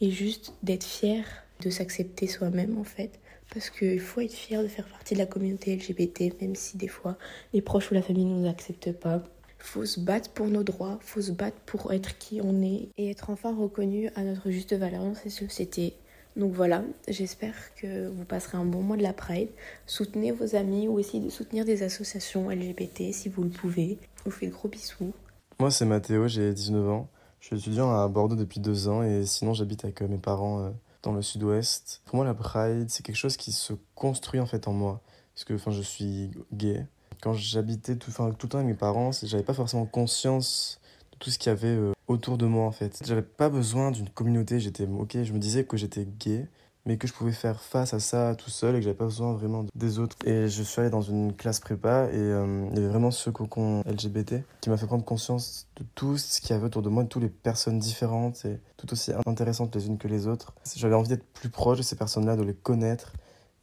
et 0.00 0.10
juste 0.10 0.52
d'être 0.62 0.84
fier 0.84 1.24
de 1.60 1.70
s'accepter 1.70 2.26
soi-même 2.26 2.78
en 2.78 2.84
fait. 2.84 3.18
Parce 3.52 3.70
qu'il 3.70 4.00
faut 4.00 4.20
être 4.20 4.32
fier 4.32 4.62
de 4.62 4.68
faire 4.68 4.88
partie 4.88 5.14
de 5.14 5.20
la 5.20 5.26
communauté 5.26 5.76
LGBT, 5.76 6.40
même 6.40 6.56
si 6.56 6.76
des 6.76 6.88
fois 6.88 7.16
les 7.52 7.62
proches 7.62 7.90
ou 7.90 7.94
la 7.94 8.02
famille 8.02 8.24
ne 8.24 8.40
nous 8.40 8.48
acceptent 8.48 8.92
pas 8.92 9.22
faut 9.66 9.84
se 9.84 10.00
battre 10.00 10.30
pour 10.30 10.46
nos 10.46 10.62
droits, 10.62 10.98
faut 11.00 11.20
se 11.20 11.32
battre 11.32 11.56
pour 11.66 11.92
être 11.92 12.16
qui 12.18 12.40
on 12.42 12.62
est 12.62 12.88
et 12.96 13.10
être 13.10 13.30
enfin 13.30 13.54
reconnu 13.54 14.10
à 14.14 14.22
notre 14.22 14.50
juste 14.50 14.72
valeur 14.74 15.02
dans 15.02 15.14
cette 15.14 15.32
société. 15.32 15.94
Donc 16.36 16.52
voilà, 16.52 16.84
j'espère 17.08 17.54
que 17.76 18.08
vous 18.08 18.24
passerez 18.24 18.58
un 18.58 18.64
bon 18.64 18.82
mois 18.82 18.96
de 18.96 19.02
la 19.02 19.14
Pride. 19.14 19.48
Soutenez 19.86 20.32
vos 20.32 20.54
amis 20.54 20.86
ou 20.86 20.98
essayez 20.98 21.24
de 21.24 21.30
soutenir 21.30 21.64
des 21.64 21.82
associations 21.82 22.50
LGBT 22.50 23.12
si 23.12 23.28
vous 23.28 23.42
le 23.42 23.48
pouvez. 23.48 23.98
Je 24.18 24.24
vous 24.24 24.30
fais 24.30 24.48
gros 24.48 24.68
bisous. 24.68 25.12
Moi 25.58 25.70
c'est 25.70 25.86
Mathéo, 25.86 26.28
j'ai 26.28 26.52
19 26.52 26.88
ans. 26.90 27.08
Je 27.40 27.46
suis 27.46 27.56
étudiant 27.56 27.92
à 27.92 28.08
Bordeaux 28.08 28.36
depuis 28.36 28.60
deux 28.60 28.88
ans 28.88 29.02
et 29.02 29.24
sinon 29.24 29.54
j'habite 29.54 29.84
avec 29.84 30.02
euh, 30.02 30.08
mes 30.08 30.18
parents 30.18 30.60
euh, 30.60 30.70
dans 31.02 31.12
le 31.12 31.22
sud-ouest. 31.22 32.02
Pour 32.06 32.16
moi 32.16 32.24
la 32.24 32.34
Pride 32.34 32.90
c'est 32.90 33.04
quelque 33.04 33.16
chose 33.16 33.36
qui 33.36 33.52
se 33.52 33.72
construit 33.94 34.40
en 34.40 34.46
fait 34.46 34.68
en 34.68 34.72
moi. 34.72 35.00
Parce 35.34 35.44
que 35.44 35.54
enfin, 35.54 35.70
je 35.70 35.82
suis 35.82 36.30
gay, 36.54 36.86
quand 37.20 37.34
j'habitais 37.34 37.96
tout, 37.96 38.10
enfin, 38.10 38.30
tout 38.30 38.46
le 38.46 38.50
temps 38.50 38.58
avec 38.58 38.68
mes 38.70 38.74
parents, 38.74 39.10
j'avais 39.22 39.42
pas 39.42 39.52
forcément 39.52 39.84
conscience 39.84 40.80
de 41.12 41.18
tout 41.18 41.30
ce 41.30 41.38
qu'il 41.38 41.50
y 41.50 41.52
avait 41.52 41.68
euh, 41.68 41.92
autour 42.08 42.38
de 42.38 42.46
moi 42.46 42.64
en 42.64 42.72
fait. 42.72 43.02
J'avais 43.04 43.22
pas 43.22 43.50
besoin 43.50 43.90
d'une 43.90 44.08
communauté, 44.08 44.60
j'étais 44.60 44.86
ok, 44.86 45.22
je 45.22 45.32
me 45.32 45.38
disais 45.38 45.64
que 45.64 45.76
j'étais 45.76 46.06
gay, 46.06 46.48
mais 46.86 46.96
que 46.96 47.08
je 47.08 47.12
pouvais 47.12 47.32
faire 47.32 47.60
face 47.60 47.92
à 47.92 48.00
ça 48.00 48.34
tout 48.36 48.48
seul 48.48 48.76
et 48.76 48.78
que 48.78 48.84
j'avais 48.84 48.96
pas 48.96 49.04
besoin 49.04 49.34
vraiment 49.34 49.64
des 49.74 49.98
autres. 49.98 50.16
Et 50.24 50.48
je 50.48 50.62
suis 50.62 50.80
allé 50.80 50.90
dans 50.90 51.02
une 51.02 51.34
classe 51.34 51.60
prépa 51.60 52.08
et 52.12 52.16
euh, 52.16 52.68
il 52.70 52.76
y 52.76 52.78
avait 52.78 52.88
vraiment 52.88 53.10
ce 53.10 53.28
cocon 53.28 53.82
LGBT 53.86 54.36
qui 54.60 54.70
m'a 54.70 54.76
fait 54.76 54.86
prendre 54.86 55.04
conscience 55.04 55.66
de 55.76 55.84
tout 55.94 56.16
ce 56.16 56.40
qu'il 56.40 56.50
y 56.50 56.52
avait 56.54 56.66
autour 56.66 56.82
de 56.82 56.88
moi, 56.88 57.02
de 57.02 57.08
toutes 57.08 57.22
les 57.22 57.28
personnes 57.28 57.80
différentes 57.80 58.44
et 58.44 58.60
tout 58.76 58.92
aussi 58.92 59.12
intéressantes 59.26 59.74
les 59.74 59.88
unes 59.88 59.98
que 59.98 60.08
les 60.08 60.28
autres. 60.28 60.54
J'avais 60.76 60.94
envie 60.94 61.08
d'être 61.08 61.26
plus 61.32 61.50
proche 61.50 61.78
de 61.78 61.82
ces 61.82 61.96
personnes-là, 61.96 62.36
de 62.36 62.42
les 62.42 62.54
connaître 62.54 63.12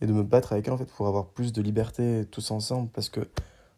et 0.02 0.06
de 0.06 0.12
me 0.12 0.24
battre 0.24 0.52
avec 0.52 0.68
elles 0.68 0.74
en 0.74 0.78
fait 0.78 0.92
pour 0.92 1.08
avoir 1.08 1.28
plus 1.28 1.54
de 1.54 1.62
liberté 1.62 2.26
tous 2.30 2.52
ensemble 2.52 2.90
parce 2.90 3.08
que 3.08 3.22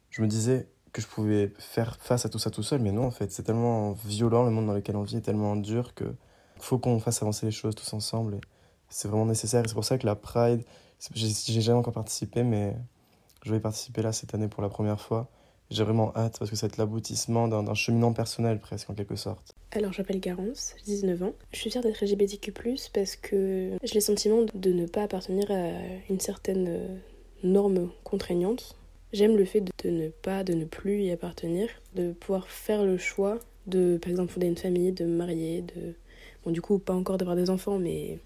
je 0.10 0.24
me 0.24 0.28
disais 0.28 0.68
que 0.92 1.02
je 1.02 1.08
pouvais 1.08 1.54
faire 1.60 1.98
face 2.00 2.26
à 2.26 2.30
tout 2.30 2.40
ça 2.40 2.50
tout 2.50 2.64
seul 2.64 2.82
mais 2.82 2.92
non 2.92 3.06
en 3.06 3.12
fait 3.12 3.32
c'est 3.32 3.44
tellement 3.44 3.92
violent 4.06 4.44
le 4.44 4.50
monde 4.50 4.66
dans 4.66 4.74
lequel 4.74 4.96
on 4.96 5.04
vit 5.04 5.18
est 5.18 5.22
tellement 5.22 5.56
dur 5.56 5.94
que 5.94 6.06
faut 6.58 6.80
qu'on 6.80 7.00
fasse 7.00 7.22
avancer 7.22 7.46
les 7.46 7.52
choses 7.52 7.76
tous 7.76 7.94
ensemble 7.94 8.40
c'est 8.90 9.08
vraiment 9.08 9.26
nécessaire 9.26 9.64
et 9.64 9.68
c'est 9.68 9.74
pour 9.74 9.86
ça 9.86 9.98
que 9.98 10.06
la 10.06 10.16
Pride 10.16 10.64
j'ai 11.14 11.62
jamais 11.62 11.78
encore 11.78 11.94
participé 11.94 12.44
mais 12.44 12.76
je 13.44 13.52
vais 13.52 13.60
participer 13.60 14.02
là 14.02 14.12
cette 14.12 14.34
année 14.34 14.48
pour 14.48 14.64
la 14.64 14.70
première 14.70 15.00
fois 15.00 15.30
j'ai 15.72 15.84
vraiment 15.84 16.16
hâte 16.16 16.38
parce 16.38 16.52
que 16.52 16.56
ça 16.56 16.68
va 16.68 16.72
être 16.72 16.78
l'aboutissement 16.78 17.48
d'un 17.48 17.74
cheminement 17.74 18.14
personnel 18.14 18.60
presque 18.60 18.90
en 18.90 18.94
quelque 18.94 19.16
sorte. 19.16 19.54
Alors 19.72 19.94
j'appelle 19.94 20.20
Garance, 20.20 20.76
j'ai 20.78 20.94
19 20.94 21.24
ans. 21.24 21.34
Je 21.52 21.60
suis 21.60 21.72
fière 21.72 21.82
d'être 21.82 22.04
LGBTQ+, 22.04 22.54
parce 22.94 23.16
que 23.16 23.72
j'ai 23.84 23.96
le 23.96 24.00
sentiment 24.00 24.46
de 24.54 24.72
ne 24.72 24.86
pas 24.86 25.04
appartenir 25.04 25.50
à 25.50 25.72
une 26.10 26.20
certaine 26.20 26.68
euh, 26.68 26.98
norme 27.44 27.90
contraignante. 28.04 28.76
J'aime 29.12 29.38
le 29.38 29.46
fait 29.46 29.62
de 29.62 29.90
ne 29.90 30.10
pas, 30.10 30.44
de 30.44 30.54
ne 30.54 30.66
plus 30.66 31.02
y 31.02 31.12
appartenir, 31.12 31.68
de 31.96 32.12
pouvoir 32.12 32.48
faire 32.48 32.84
le 32.84 32.98
choix 32.98 33.40
de, 33.68 33.98
par 33.98 34.12
exemple, 34.12 34.34
fonder 34.34 34.48
une 34.48 34.58
famille, 34.58 34.92
de 34.92 35.06
me 35.06 35.16
marier, 35.18 35.62
de... 35.62 35.96
Bon 36.44 36.52
du 36.52 36.62
coup, 36.62 36.78
pas 36.78 36.94
encore 36.94 37.18
d'avoir 37.18 37.36
des 37.36 37.50
enfants, 37.50 37.80
mais 37.80 38.20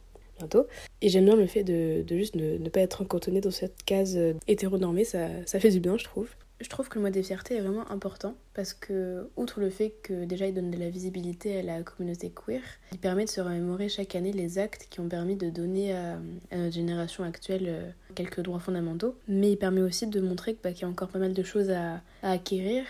Et 1.02 1.10
j'aime 1.10 1.26
bien 1.26 1.36
le 1.36 1.48
fait 1.48 1.64
de, 1.64 2.04
juste 2.10 2.36
ne, 2.36 2.58
ne, 2.58 2.70
pas 2.70 2.82
être 2.82 3.04
cantonné 3.04 3.42
dans 3.42 3.52
cette 3.52 3.84
case 3.84 4.18
euh, 4.18 4.34
hétéronormée, 4.48 5.04
ça, 5.04 5.28
ça 5.46 5.60
fait 5.60 5.72
du 5.72 5.80
bien, 5.80 5.98
je 5.98 6.04
trouve. 6.04 6.30
Je 6.62 6.68
trouve 6.68 6.90
que 6.90 6.96
le 6.96 7.02
mois 7.02 7.10
des 7.10 7.24
fiertés 7.24 7.56
est 7.56 7.62
vraiment 7.62 7.90
important 7.90 8.36
parce 8.54 8.74
que, 8.74 9.30
outre 9.38 9.62
le 9.62 9.70
fait 9.70 9.94
que 10.04 10.26
déjà 10.26 10.46
il 10.46 10.54
donne 10.54 10.72
de 10.72 10.78
la 10.78 10.90
visibilité 10.90 11.58
à 11.58 11.64
la 11.64 11.84
communauté 11.84 12.32
queer, 12.32 12.62
il 12.92 12.98
permet 12.98 13.24
de 13.24 13.30
se 13.30 13.40
remémorer 13.40 13.88
chaque 13.88 14.14
année 14.16 14.34
les 14.34 14.60
actes 14.60 14.88
qui 14.90 15.00
ont 15.00 15.08
permis 15.08 15.38
de 15.38 15.50
donner 15.50 15.94
à, 15.96 16.20
notre 16.52 16.74
génération 16.74 17.24
actuelle 17.24 17.66
euh, 17.68 17.90
quelques 18.14 18.42
droits 18.42 18.60
fondamentaux. 18.60 19.16
Mais 19.30 19.52
il 19.52 19.58
permet 19.58 19.82
aussi 19.82 20.06
de 20.08 20.20
montrer 20.20 20.58
bah, 20.62 20.74
qu'il 20.74 20.82
y 20.82 20.86
a 20.86 20.90
encore 20.90 21.08
pas 21.08 21.20
mal 21.20 21.34
de 21.34 21.44
choses 21.44 21.70
à, 21.70 22.02
acquérir, 22.24 22.84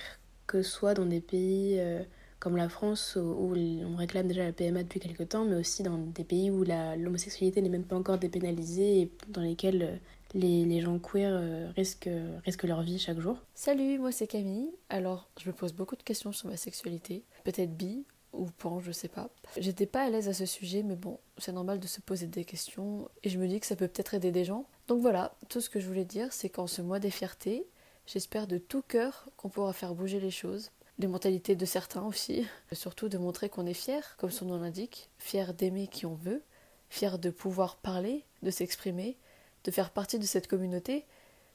que 0.47 0.63
ce 0.63 0.71
soit 0.71 0.95
dans 0.95 1.05
des 1.05 1.21
pays 1.21 1.75
euh, 1.77 2.01
comme 2.39 2.55
la 2.55 2.69
France 2.69 3.17
où 3.17 3.53
on 3.53 3.95
réclame 3.95 4.27
déjà 4.27 4.43
la 4.43 4.53
PMA 4.53 4.83
depuis 4.83 4.99
quelques 4.99 5.29
temps, 5.29 5.45
mais 5.45 5.55
aussi 5.55 5.83
dans 5.83 5.97
des 5.97 6.23
pays 6.23 6.49
où 6.49 6.63
l'homosexualité 6.63 7.61
n'est 7.61 7.69
même 7.69 7.83
pas 7.83 7.97
encore 7.97 8.17
dépénalisée 8.17 9.01
et 9.01 9.11
dans 9.27 9.41
lesquels 9.41 9.81
euh, 9.83 9.95
les, 10.33 10.81
gens 10.81 10.99
queer 10.99 11.31
euh, 11.33 11.71
risquent, 11.75 12.09
risquent 12.45 12.63
leur 12.63 12.81
vie 12.81 12.99
chaque 12.99 13.19
jour. 13.19 13.37
Salut, 13.53 13.99
moi 13.99 14.11
c'est 14.11 14.27
Camille. 14.27 14.71
Alors, 14.89 15.29
je 15.39 15.49
me 15.49 15.53
pose 15.53 15.73
beaucoup 15.73 15.95
de 15.95 16.03
questions 16.03 16.31
sur 16.31 16.49
ma 16.49 16.57
sexualité. 16.57 17.23
Peut-être 17.43 17.75
bi 17.75 18.05
ou 18.31 18.45
pan, 18.45 18.79
je 18.79 18.91
sais 18.91 19.07
pas. 19.07 19.29
J'étais 19.57 19.87
pas 19.87 20.03
à 20.03 20.09
l'aise 20.09 20.29
à 20.29 20.33
ce 20.33 20.45
sujet, 20.45 20.83
mais 20.83 20.95
bon, 20.95 21.19
c'est 21.37 21.51
normal 21.51 21.79
de 21.79 21.87
se 21.87 21.99
poser 21.99 22.27
des 22.27 22.45
questions 22.45 23.09
et 23.23 23.29
je 23.29 23.39
me 23.39 23.47
dis 23.47 23.59
que 23.59 23.65
ça 23.65 23.75
peut 23.75 23.87
peut-être 23.87 24.13
aider 24.13 24.31
des 24.31 24.45
gens. 24.45 24.65
Donc 24.87 25.01
voilà, 25.01 25.35
tout 25.49 25.61
ce 25.61 25.69
que 25.69 25.79
je 25.79 25.87
voulais 25.87 26.05
dire, 26.05 26.31
c'est 26.31 26.49
qu'en 26.49 26.67
ce 26.67 26.81
mois 26.81 26.99
des 26.99 27.09
fiertés, 27.09 27.65
j'espère 28.05 28.47
de 28.47 28.57
tout 28.57 28.83
cœur 28.83 29.27
qu'on 29.35 29.49
pourra 29.49 29.73
faire 29.73 29.95
bouger 29.95 30.19
les 30.19 30.31
choses 30.31 30.71
les 30.99 31.07
mentalités 31.07 31.55
de 31.55 31.65
certains 31.65 32.03
aussi. 32.03 32.45
Surtout 32.73 33.09
de 33.09 33.17
montrer 33.17 33.49
qu'on 33.49 33.65
est 33.65 33.73
fier, 33.73 34.15
comme 34.17 34.31
son 34.31 34.45
nom 34.45 34.59
l'indique, 34.59 35.09
fier 35.17 35.53
d'aimer 35.53 35.87
qui 35.87 36.05
on 36.05 36.13
veut, 36.13 36.43
fier 36.89 37.17
de 37.17 37.29
pouvoir 37.29 37.77
parler, 37.77 38.25
de 38.43 38.51
s'exprimer, 38.51 39.17
de 39.63 39.71
faire 39.71 39.89
partie 39.91 40.19
de 40.19 40.25
cette 40.25 40.47
communauté, 40.47 41.05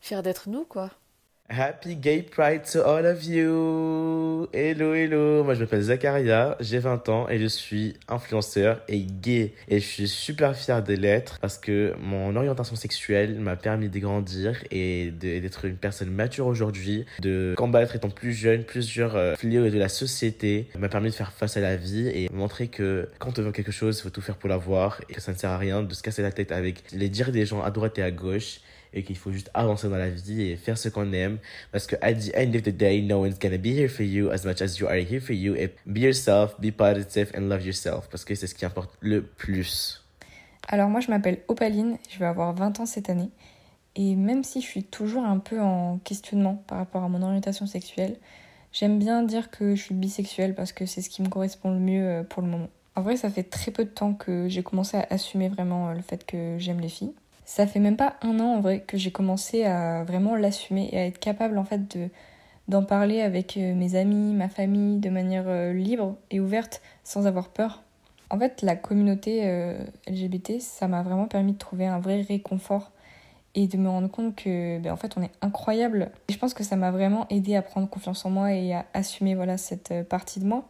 fier 0.00 0.22
d'être 0.22 0.48
nous, 0.48 0.64
quoi. 0.64 0.90
Happy 1.50 1.94
Gay 1.94 2.22
Pride 2.22 2.62
to 2.72 2.80
all 2.80 3.04
of 3.04 3.22
you! 3.22 4.48
Hello, 4.54 4.94
hello! 4.94 5.44
Moi, 5.44 5.52
je 5.52 5.60
m'appelle 5.60 5.82
Zakaria, 5.82 6.56
j'ai 6.58 6.78
20 6.78 7.08
ans 7.10 7.28
et 7.28 7.38
je 7.38 7.46
suis 7.46 7.94
influenceur 8.08 8.80
et 8.88 9.02
gay. 9.02 9.52
Et 9.68 9.78
je 9.78 9.86
suis 9.86 10.08
super 10.08 10.56
fier 10.56 10.82
de 10.82 10.94
l'être 10.94 11.38
parce 11.40 11.58
que 11.58 11.94
mon 12.00 12.34
orientation 12.34 12.76
sexuelle 12.76 13.38
m'a 13.40 13.56
permis 13.56 13.90
de 13.90 13.98
grandir 13.98 14.64
et 14.70 15.10
d'être 15.10 15.66
une 15.66 15.76
personne 15.76 16.10
mature 16.10 16.46
aujourd'hui, 16.46 17.04
de 17.20 17.54
combattre 17.58 17.94
étant 17.94 18.10
plus 18.10 18.32
jeune 18.32 18.64
plusieurs 18.64 19.36
fléaux 19.36 19.68
de 19.68 19.78
la 19.78 19.90
société, 19.90 20.68
m'a 20.78 20.88
permis 20.88 21.10
de 21.10 21.14
faire 21.14 21.32
face 21.32 21.58
à 21.58 21.60
la 21.60 21.76
vie 21.76 22.08
et 22.08 22.30
montrer 22.32 22.68
que 22.68 23.10
quand 23.18 23.38
on 23.38 23.42
veut 23.42 23.52
quelque 23.52 23.70
chose, 23.72 23.98
il 23.98 24.02
faut 24.02 24.10
tout 24.10 24.22
faire 24.22 24.38
pour 24.38 24.48
l'avoir 24.48 25.02
et 25.10 25.12
que 25.12 25.20
ça 25.20 25.32
ne 25.32 25.36
sert 25.36 25.50
à 25.50 25.58
rien 25.58 25.82
de 25.82 25.92
se 25.92 26.02
casser 26.02 26.22
la 26.22 26.32
tête 26.32 26.52
avec 26.52 26.84
les 26.92 27.10
dires 27.10 27.32
des 27.32 27.44
gens 27.44 27.62
à 27.62 27.70
droite 27.70 27.98
et 27.98 28.02
à 28.02 28.10
gauche 28.10 28.60
et 28.94 29.02
qu'il 29.02 29.16
faut 29.16 29.32
juste 29.32 29.50
avancer 29.52 29.88
dans 29.88 29.96
la 29.96 30.08
vie 30.08 30.42
et 30.42 30.56
faire 30.56 30.78
ce 30.78 30.88
qu'on 30.88 31.12
aime. 31.12 31.38
Parce 31.72 31.86
que 31.86 31.96
at 32.00 32.14
the 32.14 32.34
end 32.34 32.54
of 32.54 32.62
the 32.62 32.70
day 32.70 33.02
no 33.02 33.20
one's 33.20 33.38
gonna 33.38 33.58
be 33.58 33.66
here 33.66 33.88
for 33.88 34.04
you 34.04 34.30
as 34.30 34.44
much 34.44 34.62
as 34.62 34.78
you 34.78 34.86
are 34.86 34.96
here 34.96 35.20
for 35.20 35.34
you. 35.34 35.54
Et 35.56 35.74
be 35.86 35.98
yourself 35.98 36.58
be 36.60 36.70
positive 36.70 37.30
and 37.36 37.48
love 37.48 37.64
yourself. 37.64 38.08
Parce 38.08 38.24
que 38.24 38.34
c'est 38.34 38.46
ce 38.46 38.54
qui 38.54 38.64
importe 38.64 38.90
le 39.00 39.22
plus. 39.22 40.02
Alors 40.68 40.88
moi 40.88 41.00
je 41.00 41.10
m'appelle 41.10 41.40
Opaline. 41.48 41.98
Je 42.10 42.18
vais 42.18 42.26
avoir 42.26 42.54
20 42.54 42.80
ans 42.80 42.86
cette 42.86 43.10
année. 43.10 43.30
Et 43.96 44.14
même 44.14 44.42
si 44.42 44.60
je 44.60 44.66
suis 44.66 44.84
toujours 44.84 45.24
un 45.24 45.38
peu 45.38 45.60
en 45.60 45.98
questionnement 45.98 46.64
par 46.66 46.78
rapport 46.78 47.04
à 47.04 47.08
mon 47.08 47.22
orientation 47.22 47.66
sexuelle 47.66 48.16
j'aime 48.74 48.98
bien 48.98 49.22
dire 49.22 49.50
que 49.50 49.74
je 49.74 49.82
suis 49.82 49.94
bisexuelle 49.94 50.54
parce 50.54 50.72
que 50.72 50.84
c'est 50.84 51.00
ce 51.00 51.08
qui 51.08 51.22
me 51.22 51.28
correspond 51.28 51.72
le 51.72 51.80
mieux 51.80 52.06
euh, 52.06 52.22
pour 52.22 52.42
le 52.42 52.48
moment. 52.48 52.68
En 52.96 53.02
vrai 53.02 53.16
ça 53.16 53.30
fait 53.30 53.44
très 53.44 53.70
peu 53.70 53.84
de 53.84 53.90
temps 53.90 54.12
que 54.12 54.48
j'ai 54.48 54.62
commencé 54.62 54.98
à 54.98 55.06
assumer 55.10 55.48
vraiment 55.48 55.88
euh, 55.88 55.94
le 55.94 56.02
fait 56.02 56.26
que 56.26 56.56
j'aime 56.58 56.80
les 56.80 56.88
filles 56.88 57.14
ça 57.44 57.66
fait 57.66 57.80
même 57.80 57.96
pas 57.96 58.16
un 58.22 58.40
an 58.40 58.56
en 58.56 58.60
vrai 58.60 58.80
que 58.80 58.96
j'ai 58.96 59.10
commencé 59.10 59.64
à 59.64 60.04
vraiment 60.04 60.34
l'assumer 60.34 60.88
et 60.92 60.98
à 60.98 61.06
être 61.06 61.18
capable 61.18 61.58
en 61.58 61.64
fait 61.64 61.96
de 61.96 62.08
d'en 62.68 62.82
parler 62.82 63.20
avec 63.20 63.56
euh, 63.56 63.74
mes 63.74 63.94
amis, 63.94 64.32
ma 64.34 64.48
famille 64.48 64.98
de 64.98 65.10
manière 65.10 65.44
euh, 65.46 65.72
libre 65.72 66.16
et 66.30 66.40
ouverte 66.40 66.80
sans 67.02 67.26
avoir 67.26 67.48
peur. 67.48 67.82
En 68.30 68.38
fait, 68.38 68.62
la 68.62 68.74
communauté 68.74 69.42
euh, 69.44 69.84
LGBT, 70.08 70.60
ça 70.60 70.88
m'a 70.88 71.02
vraiment 71.02 71.26
permis 71.26 71.52
de 71.52 71.58
trouver 71.58 71.86
un 71.86 72.00
vrai 72.00 72.22
réconfort 72.22 72.90
et 73.54 73.68
de 73.68 73.76
me 73.76 73.88
rendre 73.88 74.10
compte 74.10 74.34
que 74.34 74.78
ben, 74.78 74.92
en 74.92 74.96
fait 74.96 75.16
on 75.16 75.22
est 75.22 75.30
incroyable. 75.42 76.10
Et 76.28 76.32
je 76.32 76.38
pense 76.38 76.54
que 76.54 76.64
ça 76.64 76.76
m'a 76.76 76.90
vraiment 76.90 77.26
aidé 77.28 77.54
à 77.54 77.62
prendre 77.62 77.88
confiance 77.88 78.24
en 78.24 78.30
moi 78.30 78.52
et 78.52 78.72
à 78.72 78.86
assumer 78.94 79.34
voilà 79.34 79.58
cette 79.58 79.92
partie 80.08 80.40
de 80.40 80.46
moi. 80.46 80.64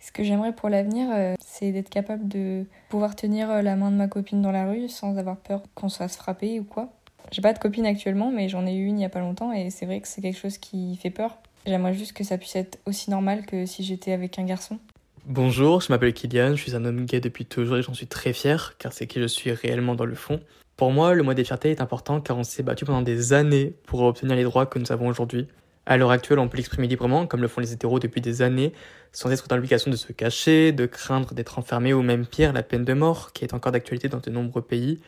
Ce 0.00 0.12
que 0.12 0.22
j'aimerais 0.22 0.54
pour 0.54 0.68
l'avenir, 0.68 1.08
euh, 1.12 1.34
c'est 1.40 1.72
d'être 1.72 1.90
capable 1.90 2.28
de 2.28 2.64
pouvoir 2.88 3.16
tenir 3.16 3.50
euh, 3.50 3.62
la 3.62 3.76
main 3.76 3.90
de 3.90 3.96
ma 3.96 4.08
copine 4.08 4.40
dans 4.40 4.52
la 4.52 4.70
rue 4.70 4.88
sans 4.88 5.16
avoir 5.18 5.36
peur 5.36 5.62
qu'on 5.74 5.88
se 5.88 5.98
fasse 5.98 6.16
frapper 6.16 6.60
ou 6.60 6.64
quoi. 6.64 6.92
J'ai 7.32 7.42
pas 7.42 7.52
de 7.52 7.58
copine 7.58 7.84
actuellement, 7.84 8.30
mais 8.30 8.48
j'en 8.48 8.66
ai 8.66 8.74
eu 8.74 8.86
une 8.86 8.98
il 8.98 9.02
y 9.02 9.04
a 9.04 9.10
pas 9.10 9.20
longtemps 9.20 9.52
et 9.52 9.70
c'est 9.70 9.86
vrai 9.86 10.00
que 10.00 10.08
c'est 10.08 10.22
quelque 10.22 10.38
chose 10.38 10.58
qui 10.58 10.96
fait 10.96 11.10
peur. 11.10 11.38
J'aimerais 11.66 11.94
juste 11.94 12.12
que 12.12 12.24
ça 12.24 12.38
puisse 12.38 12.56
être 12.56 12.78
aussi 12.86 13.10
normal 13.10 13.44
que 13.44 13.66
si 13.66 13.82
j'étais 13.82 14.12
avec 14.12 14.38
un 14.38 14.44
garçon. 14.44 14.78
Bonjour, 15.26 15.82
je 15.82 15.92
m'appelle 15.92 16.14
Kylian, 16.14 16.54
je 16.54 16.62
suis 16.62 16.74
un 16.74 16.84
homme 16.86 17.04
gay 17.04 17.20
depuis 17.20 17.44
toujours 17.44 17.76
et 17.76 17.82
j'en 17.82 17.92
suis 17.92 18.06
très 18.06 18.32
fier 18.32 18.76
car 18.78 18.94
c'est 18.94 19.06
qui 19.06 19.20
je 19.20 19.26
suis 19.26 19.52
réellement 19.52 19.94
dans 19.94 20.06
le 20.06 20.14
fond. 20.14 20.40
Pour 20.76 20.92
moi, 20.92 21.12
le 21.12 21.22
mois 21.22 21.34
des 21.34 21.44
fiertés 21.44 21.70
est 21.70 21.82
important 21.82 22.20
car 22.20 22.38
on 22.38 22.44
s'est 22.44 22.62
battu 22.62 22.86
pendant 22.86 23.02
des 23.02 23.32
années 23.34 23.74
pour 23.84 24.00
obtenir 24.02 24.36
les 24.36 24.44
droits 24.44 24.64
que 24.64 24.78
nous 24.78 24.90
avons 24.90 25.08
aujourd'hui. 25.08 25.48
À 25.90 25.96
l'heure 25.96 26.10
actuelle, 26.10 26.38
on 26.38 26.48
peut 26.48 26.58
l'exprimer 26.58 26.86
librement, 26.86 27.26
comme 27.26 27.40
le 27.40 27.48
font 27.48 27.62
les 27.62 27.72
hétéros 27.72 27.98
depuis 27.98 28.20
des 28.20 28.42
années, 28.42 28.74
sans 29.10 29.30
être 29.30 29.48
dans 29.48 29.56
l'obligation 29.56 29.90
de 29.90 29.96
se 29.96 30.12
cacher, 30.12 30.70
de 30.70 30.84
craindre 30.84 31.32
d'être 31.32 31.58
enfermé 31.58 31.94
ou 31.94 32.02
même 32.02 32.26
pire, 32.26 32.52
la 32.52 32.62
peine 32.62 32.84
de 32.84 32.92
mort, 32.92 33.32
qui 33.32 33.42
est 33.42 33.54
encore 33.54 33.72
d'actualité 33.72 34.06
dans 34.08 34.18
de 34.18 34.28
nombreux 34.28 34.60
pays. 34.60 35.00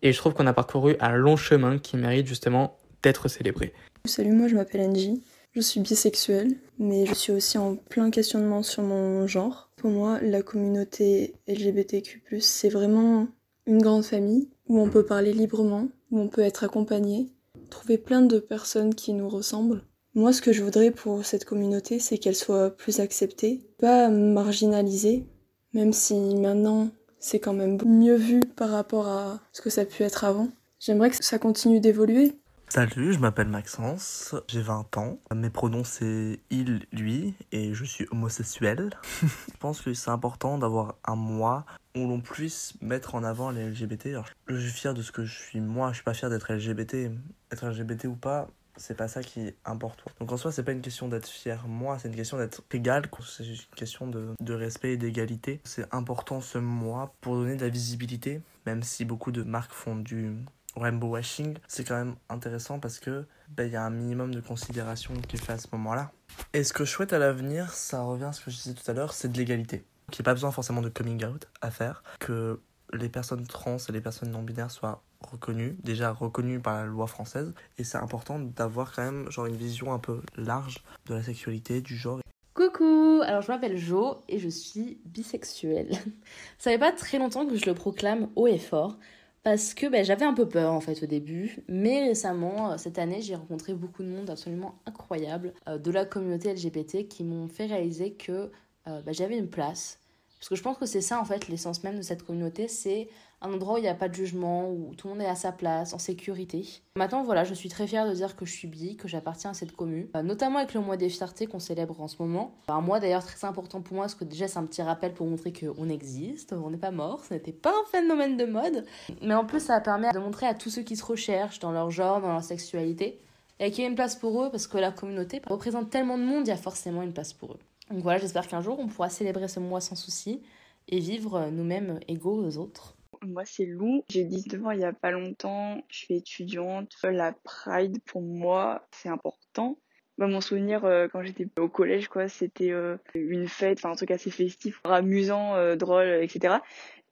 Et 0.00 0.10
je 0.10 0.16
trouve 0.16 0.32
qu'on 0.32 0.46
a 0.46 0.54
parcouru 0.54 0.96
un 1.00 1.12
long 1.12 1.36
chemin 1.36 1.76
qui 1.76 1.98
mérite 1.98 2.26
justement 2.26 2.78
d'être 3.02 3.28
célébré. 3.28 3.74
Salut, 4.06 4.32
moi 4.32 4.48
je 4.48 4.54
m'appelle 4.54 4.80
Angie. 4.80 5.22
Je 5.54 5.60
suis 5.60 5.80
bisexuelle, 5.80 6.56
mais 6.78 7.04
je 7.04 7.12
suis 7.12 7.32
aussi 7.32 7.58
en 7.58 7.76
plein 7.76 8.10
questionnement 8.10 8.62
sur 8.62 8.82
mon 8.82 9.26
genre. 9.26 9.68
Pour 9.76 9.90
moi, 9.90 10.18
la 10.22 10.40
communauté 10.40 11.34
LGBTQ, 11.46 12.40
c'est 12.40 12.70
vraiment 12.70 13.28
une 13.66 13.82
grande 13.82 14.06
famille 14.06 14.48
où 14.66 14.80
on 14.80 14.88
peut 14.88 15.04
parler 15.04 15.34
librement, 15.34 15.88
où 16.10 16.18
on 16.18 16.28
peut 16.28 16.40
être 16.40 16.64
accompagné, 16.64 17.26
trouver 17.68 17.98
plein 17.98 18.22
de 18.22 18.38
personnes 18.38 18.94
qui 18.94 19.12
nous 19.12 19.28
ressemblent 19.28 19.82
moi, 20.14 20.32
ce 20.32 20.42
que 20.42 20.52
je 20.52 20.62
voudrais 20.62 20.90
pour 20.90 21.24
cette 21.24 21.46
communauté, 21.46 21.98
c'est 21.98 22.18
qu'elle 22.18 22.36
soit 22.36 22.76
plus 22.76 23.00
acceptée, 23.00 23.66
pas 23.78 24.10
marginalisée, 24.10 25.26
même 25.72 25.92
si 25.92 26.14
maintenant 26.36 26.90
c'est 27.18 27.40
quand 27.40 27.54
même 27.54 27.78
mieux 27.86 28.16
vu 28.16 28.40
par 28.40 28.70
rapport 28.70 29.08
à 29.08 29.40
ce 29.52 29.62
que 29.62 29.70
ça 29.70 29.82
a 29.82 29.84
pu 29.84 30.02
être 30.02 30.24
avant. 30.24 30.48
J'aimerais 30.80 31.10
que 31.10 31.24
ça 31.24 31.38
continue 31.38 31.80
d'évoluer. 31.80 32.36
Salut, 32.68 33.12
je 33.12 33.18
m'appelle 33.18 33.48
Maxence, 33.48 34.34
j'ai 34.48 34.60
20 34.60 34.96
ans. 34.96 35.18
Mes 35.34 35.50
pronoms 35.50 35.84
c'est 35.84 36.40
il, 36.50 36.86
lui, 36.92 37.34
et 37.52 37.72
je 37.74 37.84
suis 37.84 38.06
homosexuel. 38.10 38.90
je 39.22 39.56
pense 39.60 39.80
que 39.80 39.94
c'est 39.94 40.10
important 40.10 40.58
d'avoir 40.58 40.96
un 41.04 41.14
moi 41.14 41.64
où 41.94 42.00
l'on 42.00 42.20
puisse 42.20 42.74
mettre 42.80 43.14
en 43.14 43.24
avant 43.24 43.50
les 43.50 43.68
LGBT. 43.68 44.10
je 44.46 44.56
suis 44.56 44.72
fier 44.72 44.94
de 44.94 45.02
ce 45.02 45.12
que 45.12 45.24
je 45.24 45.38
suis 45.38 45.60
moi, 45.60 45.90
je 45.90 45.96
suis 45.96 46.04
pas 46.04 46.14
fier 46.14 46.28
d'être 46.28 46.52
LGBT. 46.52 47.12
Être 47.50 47.68
LGBT 47.68 48.06
ou 48.06 48.16
pas, 48.16 48.48
c'est 48.76 48.96
pas 48.96 49.08
ça 49.08 49.22
qui 49.22 49.52
importe. 49.64 50.04
Donc 50.20 50.32
en 50.32 50.36
soi, 50.36 50.52
c'est 50.52 50.62
pas 50.62 50.72
une 50.72 50.80
question 50.80 51.08
d'être 51.08 51.28
fier 51.28 51.66
moi, 51.66 51.98
c'est 51.98 52.08
une 52.08 52.16
question 52.16 52.38
d'être 52.38 52.62
égal, 52.72 53.04
c'est 53.26 53.44
une 53.44 53.56
question 53.76 54.06
de, 54.06 54.30
de 54.40 54.54
respect 54.54 54.92
et 54.92 54.96
d'égalité. 54.96 55.60
C'est 55.64 55.92
important 55.94 56.40
ce 56.40 56.58
moi 56.58 57.14
pour 57.20 57.36
donner 57.36 57.56
de 57.56 57.62
la 57.62 57.68
visibilité, 57.68 58.40
même 58.66 58.82
si 58.82 59.04
beaucoup 59.04 59.32
de 59.32 59.42
marques 59.42 59.72
font 59.72 59.96
du 59.96 60.36
rainbow 60.76 61.08
washing, 61.08 61.58
c'est 61.68 61.84
quand 61.84 61.96
même 61.96 62.14
intéressant 62.28 62.78
parce 62.78 62.98
que 62.98 63.26
ben, 63.50 63.64
il 63.64 63.72
y 63.72 63.76
a 63.76 63.82
un 63.82 63.90
minimum 63.90 64.34
de 64.34 64.40
considération 64.40 65.14
qui 65.28 65.36
est 65.36 65.44
fait 65.44 65.52
à 65.52 65.58
ce 65.58 65.68
moment-là. 65.72 66.12
Et 66.52 66.64
ce 66.64 66.72
que 66.72 66.84
je 66.84 66.90
souhaite 66.90 67.12
à 67.12 67.18
l'avenir, 67.18 67.72
ça 67.72 68.02
revient 68.02 68.24
à 68.24 68.32
ce 68.32 68.44
que 68.44 68.50
je 68.50 68.56
disais 68.56 68.74
tout 68.74 68.90
à 68.90 68.94
l'heure, 68.94 69.12
c'est 69.12 69.30
de 69.30 69.36
l'égalité. 69.36 69.84
Qu'il 70.10 70.22
n'y 70.22 70.24
ait 70.24 70.30
pas 70.30 70.34
besoin 70.34 70.50
forcément 70.50 70.82
de 70.82 70.88
coming 70.88 71.24
out 71.24 71.48
à 71.60 71.70
faire, 71.70 72.02
que 72.18 72.60
les 72.92 73.08
personnes 73.08 73.46
trans 73.46 73.76
et 73.76 73.92
les 73.92 74.00
personnes 74.00 74.30
non 74.30 74.42
binaires 74.42 74.70
soient 74.70 75.02
reconnu, 75.30 75.76
déjà 75.82 76.12
reconnu 76.12 76.60
par 76.60 76.76
la 76.76 76.84
loi 76.84 77.06
française. 77.06 77.54
Et 77.78 77.84
c'est 77.84 77.98
important 77.98 78.38
d'avoir 78.38 78.92
quand 78.92 79.02
même 79.02 79.30
genre 79.30 79.46
une 79.46 79.56
vision 79.56 79.92
un 79.92 79.98
peu 79.98 80.20
large 80.36 80.82
de 81.06 81.14
la 81.14 81.22
sexualité, 81.22 81.80
du 81.80 81.96
genre. 81.96 82.20
Coucou, 82.54 83.22
alors 83.24 83.40
je 83.42 83.48
m'appelle 83.48 83.78
Jo 83.78 84.18
et 84.28 84.38
je 84.38 84.48
suis 84.48 85.00
bisexuelle. 85.06 85.90
Ça 86.58 86.70
fait 86.70 86.78
pas 86.78 86.92
très 86.92 87.18
longtemps 87.18 87.46
que 87.46 87.56
je 87.56 87.66
le 87.66 87.74
proclame 87.74 88.28
haut 88.36 88.46
et 88.46 88.58
fort 88.58 88.98
parce 89.42 89.74
que 89.74 89.86
ben, 89.86 90.04
j'avais 90.04 90.24
un 90.24 90.34
peu 90.34 90.48
peur 90.48 90.72
en 90.72 90.80
fait 90.80 91.02
au 91.02 91.06
début, 91.06 91.58
mais 91.66 92.06
récemment, 92.06 92.72
euh, 92.72 92.76
cette 92.76 92.98
année, 92.98 93.22
j'ai 93.22 93.34
rencontré 93.34 93.74
beaucoup 93.74 94.02
de 94.04 94.08
monde 94.08 94.30
absolument 94.30 94.78
incroyable 94.86 95.52
euh, 95.68 95.78
de 95.78 95.90
la 95.90 96.04
communauté 96.04 96.52
LGBT 96.52 97.08
qui 97.08 97.24
m'ont 97.24 97.48
fait 97.48 97.66
réaliser 97.66 98.12
que 98.12 98.52
euh, 98.86 99.02
ben, 99.02 99.12
j'avais 99.12 99.36
une 99.36 99.50
place. 99.50 99.98
Parce 100.38 100.48
que 100.48 100.54
je 100.54 100.62
pense 100.62 100.78
que 100.78 100.86
c'est 100.86 101.00
ça 101.00 101.20
en 101.20 101.24
fait 101.24 101.48
l'essence 101.48 101.82
même 101.82 101.96
de 101.96 102.02
cette 102.02 102.22
communauté, 102.22 102.68
c'est 102.68 103.08
un 103.42 103.52
endroit 103.52 103.74
où 103.74 103.78
il 103.78 103.82
n'y 103.82 103.88
a 103.88 103.94
pas 103.94 104.08
de 104.08 104.14
jugement, 104.14 104.70
où 104.70 104.94
tout 104.96 105.08
le 105.08 105.14
monde 105.14 105.22
est 105.22 105.28
à 105.28 105.34
sa 105.34 105.52
place, 105.52 105.92
en 105.92 105.98
sécurité. 105.98 106.64
Maintenant, 106.96 107.22
voilà, 107.24 107.44
je 107.44 107.54
suis 107.54 107.68
très 107.68 107.86
fière 107.86 108.08
de 108.08 108.14
dire 108.14 108.36
que 108.36 108.46
je 108.46 108.52
suis 108.52 108.68
bi, 108.68 108.96
que 108.96 109.08
j'appartiens 109.08 109.50
à 109.50 109.54
cette 109.54 109.74
commune, 109.74 110.06
euh, 110.16 110.22
notamment 110.22 110.58
avec 110.58 110.74
le 110.74 110.80
mois 110.80 110.96
des 110.96 111.08
fiertés 111.08 111.46
qu'on 111.46 111.58
célèbre 111.58 112.00
en 112.00 112.08
ce 112.08 112.16
moment. 112.20 112.54
Un 112.68 112.80
mois 112.80 113.00
d'ailleurs 113.00 113.24
très 113.24 113.46
important 113.46 113.80
pour 113.80 113.96
moi, 113.96 114.04
parce 114.04 114.14
que 114.14 114.24
déjà 114.24 114.48
c'est 114.48 114.58
un 114.58 114.64
petit 114.64 114.82
rappel 114.82 115.12
pour 115.12 115.26
montrer 115.26 115.52
qu'on 115.52 115.88
existe, 115.88 116.52
on 116.52 116.70
n'est 116.70 116.76
pas 116.76 116.92
mort, 116.92 117.24
ce 117.28 117.34
n'était 117.34 117.52
pas 117.52 117.70
un 117.70 117.90
phénomène 117.90 118.36
de 118.36 118.44
mode. 118.44 118.86
Mais 119.20 119.34
en 119.34 119.44
plus, 119.44 119.60
ça 119.60 119.80
permet 119.80 120.10
de 120.12 120.18
montrer 120.18 120.46
à 120.46 120.54
tous 120.54 120.70
ceux 120.70 120.82
qui 120.82 120.96
se 120.96 121.04
recherchent 121.04 121.58
dans 121.58 121.72
leur 121.72 121.90
genre, 121.90 122.20
dans 122.20 122.32
leur 122.32 122.44
sexualité, 122.44 123.18
qu'il 123.58 123.80
y 123.80 123.84
a 123.84 123.88
une 123.88 123.94
place 123.94 124.16
pour 124.16 124.42
eux, 124.42 124.50
parce 124.50 124.66
que 124.66 124.78
la 124.78 124.90
communauté 124.90 125.40
représente 125.48 125.90
tellement 125.90 126.18
de 126.18 126.24
monde, 126.24 126.46
il 126.46 126.50
y 126.50 126.52
a 126.52 126.56
forcément 126.56 127.02
une 127.02 127.12
place 127.12 127.32
pour 127.32 127.52
eux. 127.52 127.58
Donc 127.90 128.02
voilà, 128.02 128.18
j'espère 128.18 128.48
qu'un 128.48 128.60
jour 128.60 128.78
on 128.78 128.86
pourra 128.86 129.08
célébrer 129.08 129.48
ce 129.48 129.60
mois 129.60 129.80
sans 129.80 129.96
souci 129.96 130.42
et 130.88 130.98
vivre 130.98 131.48
nous-mêmes 131.50 132.00
égaux 132.08 132.44
aux 132.44 132.56
autres. 132.56 132.96
Moi, 133.22 133.44
c'est 133.44 133.66
Lou. 133.66 134.04
J'ai 134.08 134.24
19 134.24 134.66
ans 134.66 134.70
il 134.72 134.80
y 134.80 134.84
a 134.84 134.92
pas 134.92 135.10
longtemps. 135.10 135.82
Je 135.88 135.98
suis 135.98 136.16
étudiante. 136.16 136.92
La 137.04 137.32
Pride, 137.32 137.98
pour 138.04 138.22
moi, 138.22 138.86
c'est 138.90 139.08
important. 139.08 139.78
Bah, 140.18 140.26
mon 140.26 140.40
souvenir 140.40 140.84
euh, 140.84 141.08
quand 141.10 141.22
j'étais 141.22 141.48
au 141.58 141.68
collège, 141.68 142.08
quoi, 142.08 142.28
c'était 142.28 142.70
euh, 142.70 142.96
une 143.14 143.48
fête, 143.48 143.78
enfin 143.78 143.92
un 143.92 143.96
truc 143.96 144.10
assez 144.10 144.30
festif, 144.30 144.80
amusant, 144.84 145.54
euh, 145.54 145.74
drôle, 145.74 146.06
etc. 146.22 146.56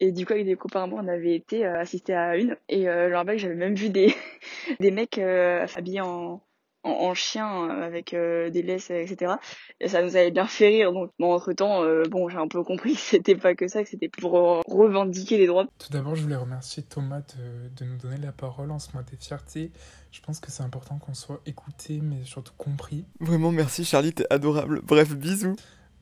Et 0.00 0.12
du 0.12 0.26
coup, 0.26 0.32
avec 0.34 0.46
des 0.46 0.56
copains 0.56 0.86
moi, 0.86 1.00
on 1.02 1.08
avait 1.08 1.34
été 1.34 1.64
assister 1.64 2.14
à 2.14 2.36
une. 2.36 2.56
Et 2.68 2.84
bec, 2.86 3.38
j'avais 3.38 3.54
même 3.54 3.74
vu 3.74 3.90
des, 3.90 4.14
des 4.80 4.90
mecs 4.90 5.18
habillés 5.18 6.00
en, 6.00 6.40
en, 6.82 7.14
chien 7.14 7.68
euh, 7.68 7.82
avec 7.82 8.14
euh, 8.14 8.50
des 8.50 8.62
laisses, 8.62 8.90
etc. 8.90 9.34
Et 9.80 9.88
ça 9.88 10.02
nous 10.02 10.16
avait 10.16 10.30
bien 10.30 10.46
fait 10.46 10.68
rire. 10.68 10.92
Donc, 10.92 11.10
bon, 11.18 11.32
entre 11.32 11.52
temps, 11.52 11.82
euh, 11.82 12.04
bon, 12.08 12.28
j'ai 12.28 12.38
un 12.38 12.49
peu 12.49 12.62
compris 12.62 12.94
que 12.94 13.00
c'était 13.00 13.37
pas 13.37 13.54
que 13.54 13.68
ça, 13.68 13.82
que 13.82 13.88
c'était 13.88 14.08
pour 14.08 14.32
revendiquer 14.66 15.38
les 15.38 15.46
droits. 15.46 15.66
Tout 15.78 15.92
d'abord, 15.92 16.14
je 16.14 16.22
voulais 16.22 16.37
remercier 16.37 16.82
Thomas 16.82 17.20
de, 17.20 17.68
de, 17.76 17.90
nous 17.90 17.99
donner 17.99 18.16
la 18.18 18.32
parole 18.32 18.70
en 18.70 18.78
ce 18.78 18.92
mois 18.92 19.02
des 19.02 19.16
fiertés. 19.16 19.70
Je 20.10 20.20
pense 20.20 20.40
que 20.40 20.50
c'est 20.50 20.62
important 20.62 20.99
qu'on 20.99 21.14
soit 21.14 21.40
écouté, 21.46 22.00
mais 22.02 22.25
surtout 22.25 22.54
compris. 22.56 23.04
Vraiment, 23.20 23.52
merci 23.52 23.84
Charlie, 23.84 24.12
t'es 24.12 24.26
adorable. 24.30 24.80
Bref, 24.82 25.14
bisous. 25.14 25.56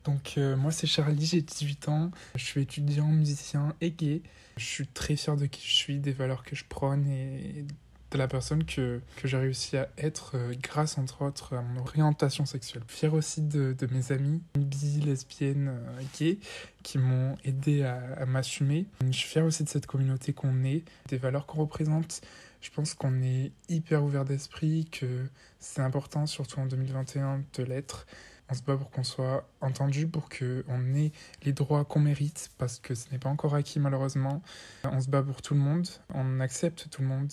Donc, 0.05 0.37
moi, 0.57 0.71
c'est 0.71 0.87
Charlie, 0.87 1.25
j'ai 1.25 1.41
18 1.41 1.89
ans. 1.89 2.11
Je 2.33 2.43
suis 2.43 2.61
étudiant, 2.61 3.07
musicien 3.07 3.75
et 3.81 3.91
gay. 3.91 4.23
Je 4.57 4.65
suis 4.65 4.87
très 4.87 5.15
fier 5.15 5.35
de 5.35 5.45
qui 5.45 5.67
je 5.67 5.73
suis, 5.73 5.99
des 5.99 6.13
valeurs 6.13 6.43
que 6.43 6.55
je 6.55 6.65
prône 6.65 7.05
et 7.07 7.65
de 8.11 8.17
la 8.17 8.27
personne 8.27 8.63
que, 8.63 9.01
que 9.17 9.27
j'ai 9.27 9.37
réussi 9.37 9.77
à 9.77 9.87
être 9.97 10.31
euh, 10.35 10.53
grâce 10.61 10.97
entre 10.97 11.21
autres 11.23 11.55
à 11.55 11.61
mon 11.61 11.81
orientation 11.81 12.45
sexuelle. 12.45 12.83
Fier 12.87 13.13
aussi 13.13 13.41
de, 13.41 13.75
de 13.77 13.87
mes 13.93 14.11
amis 14.11 14.41
bi, 14.55 15.01
lesbiennes, 15.01 15.69
euh, 15.69 16.01
gays 16.17 16.39
qui 16.81 16.97
m'ont 16.97 17.35
aidé 17.43 17.83
à, 17.83 17.99
à 18.17 18.25
m'assumer. 18.25 18.87
Je 19.05 19.11
suis 19.11 19.27
fier 19.27 19.45
aussi 19.45 19.63
de 19.63 19.69
cette 19.69 19.85
communauté 19.85 20.33
qu'on 20.33 20.63
est, 20.63 20.83
des 21.07 21.17
valeurs 21.17 21.45
qu'on 21.45 21.59
représente. 21.59 22.21
Je 22.61 22.71
pense 22.71 22.93
qu'on 22.93 23.21
est 23.21 23.51
hyper 23.69 24.03
ouvert 24.03 24.25
d'esprit, 24.25 24.87
que 24.91 25.25
c'est 25.59 25.81
important, 25.81 26.25
surtout 26.25 26.59
en 26.59 26.65
2021, 26.65 27.43
de 27.57 27.63
l'être. 27.63 28.05
On 28.51 28.55
se 28.55 28.63
bat 28.63 28.75
pour 28.75 28.89
qu'on 28.89 29.03
soit 29.03 29.47
entendu, 29.61 30.07
pour 30.07 30.27
qu'on 30.27 30.95
ait 30.95 31.11
les 31.43 31.53
droits 31.53 31.85
qu'on 31.85 31.99
mérite, 31.99 32.49
parce 32.57 32.79
que 32.79 32.95
ce 32.95 33.09
n'est 33.11 33.19
pas 33.19 33.29
encore 33.29 33.53
acquis 33.53 33.79
malheureusement. 33.79 34.41
On 34.83 34.99
se 34.99 35.07
bat 35.07 35.21
pour 35.21 35.41
tout 35.43 35.53
le 35.53 35.59
monde, 35.59 35.87
on 36.13 36.39
accepte 36.39 36.89
tout 36.89 37.03
le 37.03 37.07
monde 37.07 37.31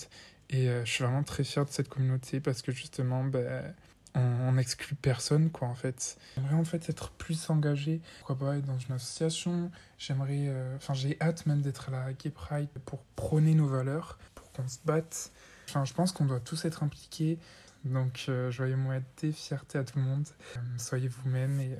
et 0.51 0.69
euh, 0.69 0.85
je 0.85 0.91
suis 0.91 1.05
vraiment 1.05 1.23
très 1.23 1.45
fier 1.45 1.65
de 1.65 1.71
cette 1.71 1.89
communauté 1.89 2.41
parce 2.41 2.63
que 2.63 2.73
justement, 2.73 3.25
ben, 3.25 3.75
on 4.15 4.53
n'exclut 4.53 4.95
personne, 4.95 5.51
quoi, 5.51 5.69
en 5.69 5.75
fait. 5.75 6.17
J'aimerais 6.37 6.55
en 6.55 6.65
fait 6.65 6.89
être 6.89 7.11
plus 7.11 7.51
engagé, 7.51 8.01
pourquoi 8.19 8.39
pas 8.39 8.57
être 8.57 8.65
dans 8.65 8.79
une 8.79 8.95
association. 8.95 9.71
J'aimerais, 9.99 10.47
euh, 10.49 10.77
enfin, 10.77 10.95
j'ai 10.95 11.19
hâte 11.21 11.45
même 11.47 11.61
d'être 11.61 11.89
à 11.89 11.93
la 11.93 12.13
Gay 12.15 12.31
Pride 12.31 12.69
pour 12.87 13.03
prôner 13.17 13.55
nos 13.55 13.67
valeurs, 13.67 14.19
pour 14.35 14.51
qu'on 14.53 14.67
se 14.69 14.79
batte. 14.85 15.33
Enfin, 15.69 15.85
je 15.85 15.93
pense 15.93 16.13
qu'on 16.13 16.25
doit 16.25 16.41
tous 16.41 16.65
être 16.65 16.83
impliqués. 16.83 17.39
Donc, 17.85 18.25
euh, 18.29 18.51
joyeux 18.51 18.77
moi 18.77 18.97
des 19.21 19.33
fierté 19.33 19.79
à 19.79 19.85
tout 19.85 19.99
le 19.99 20.05
monde. 20.05 20.27
soyez 20.79 21.09
vous-même 21.09 21.61
et 21.61 21.77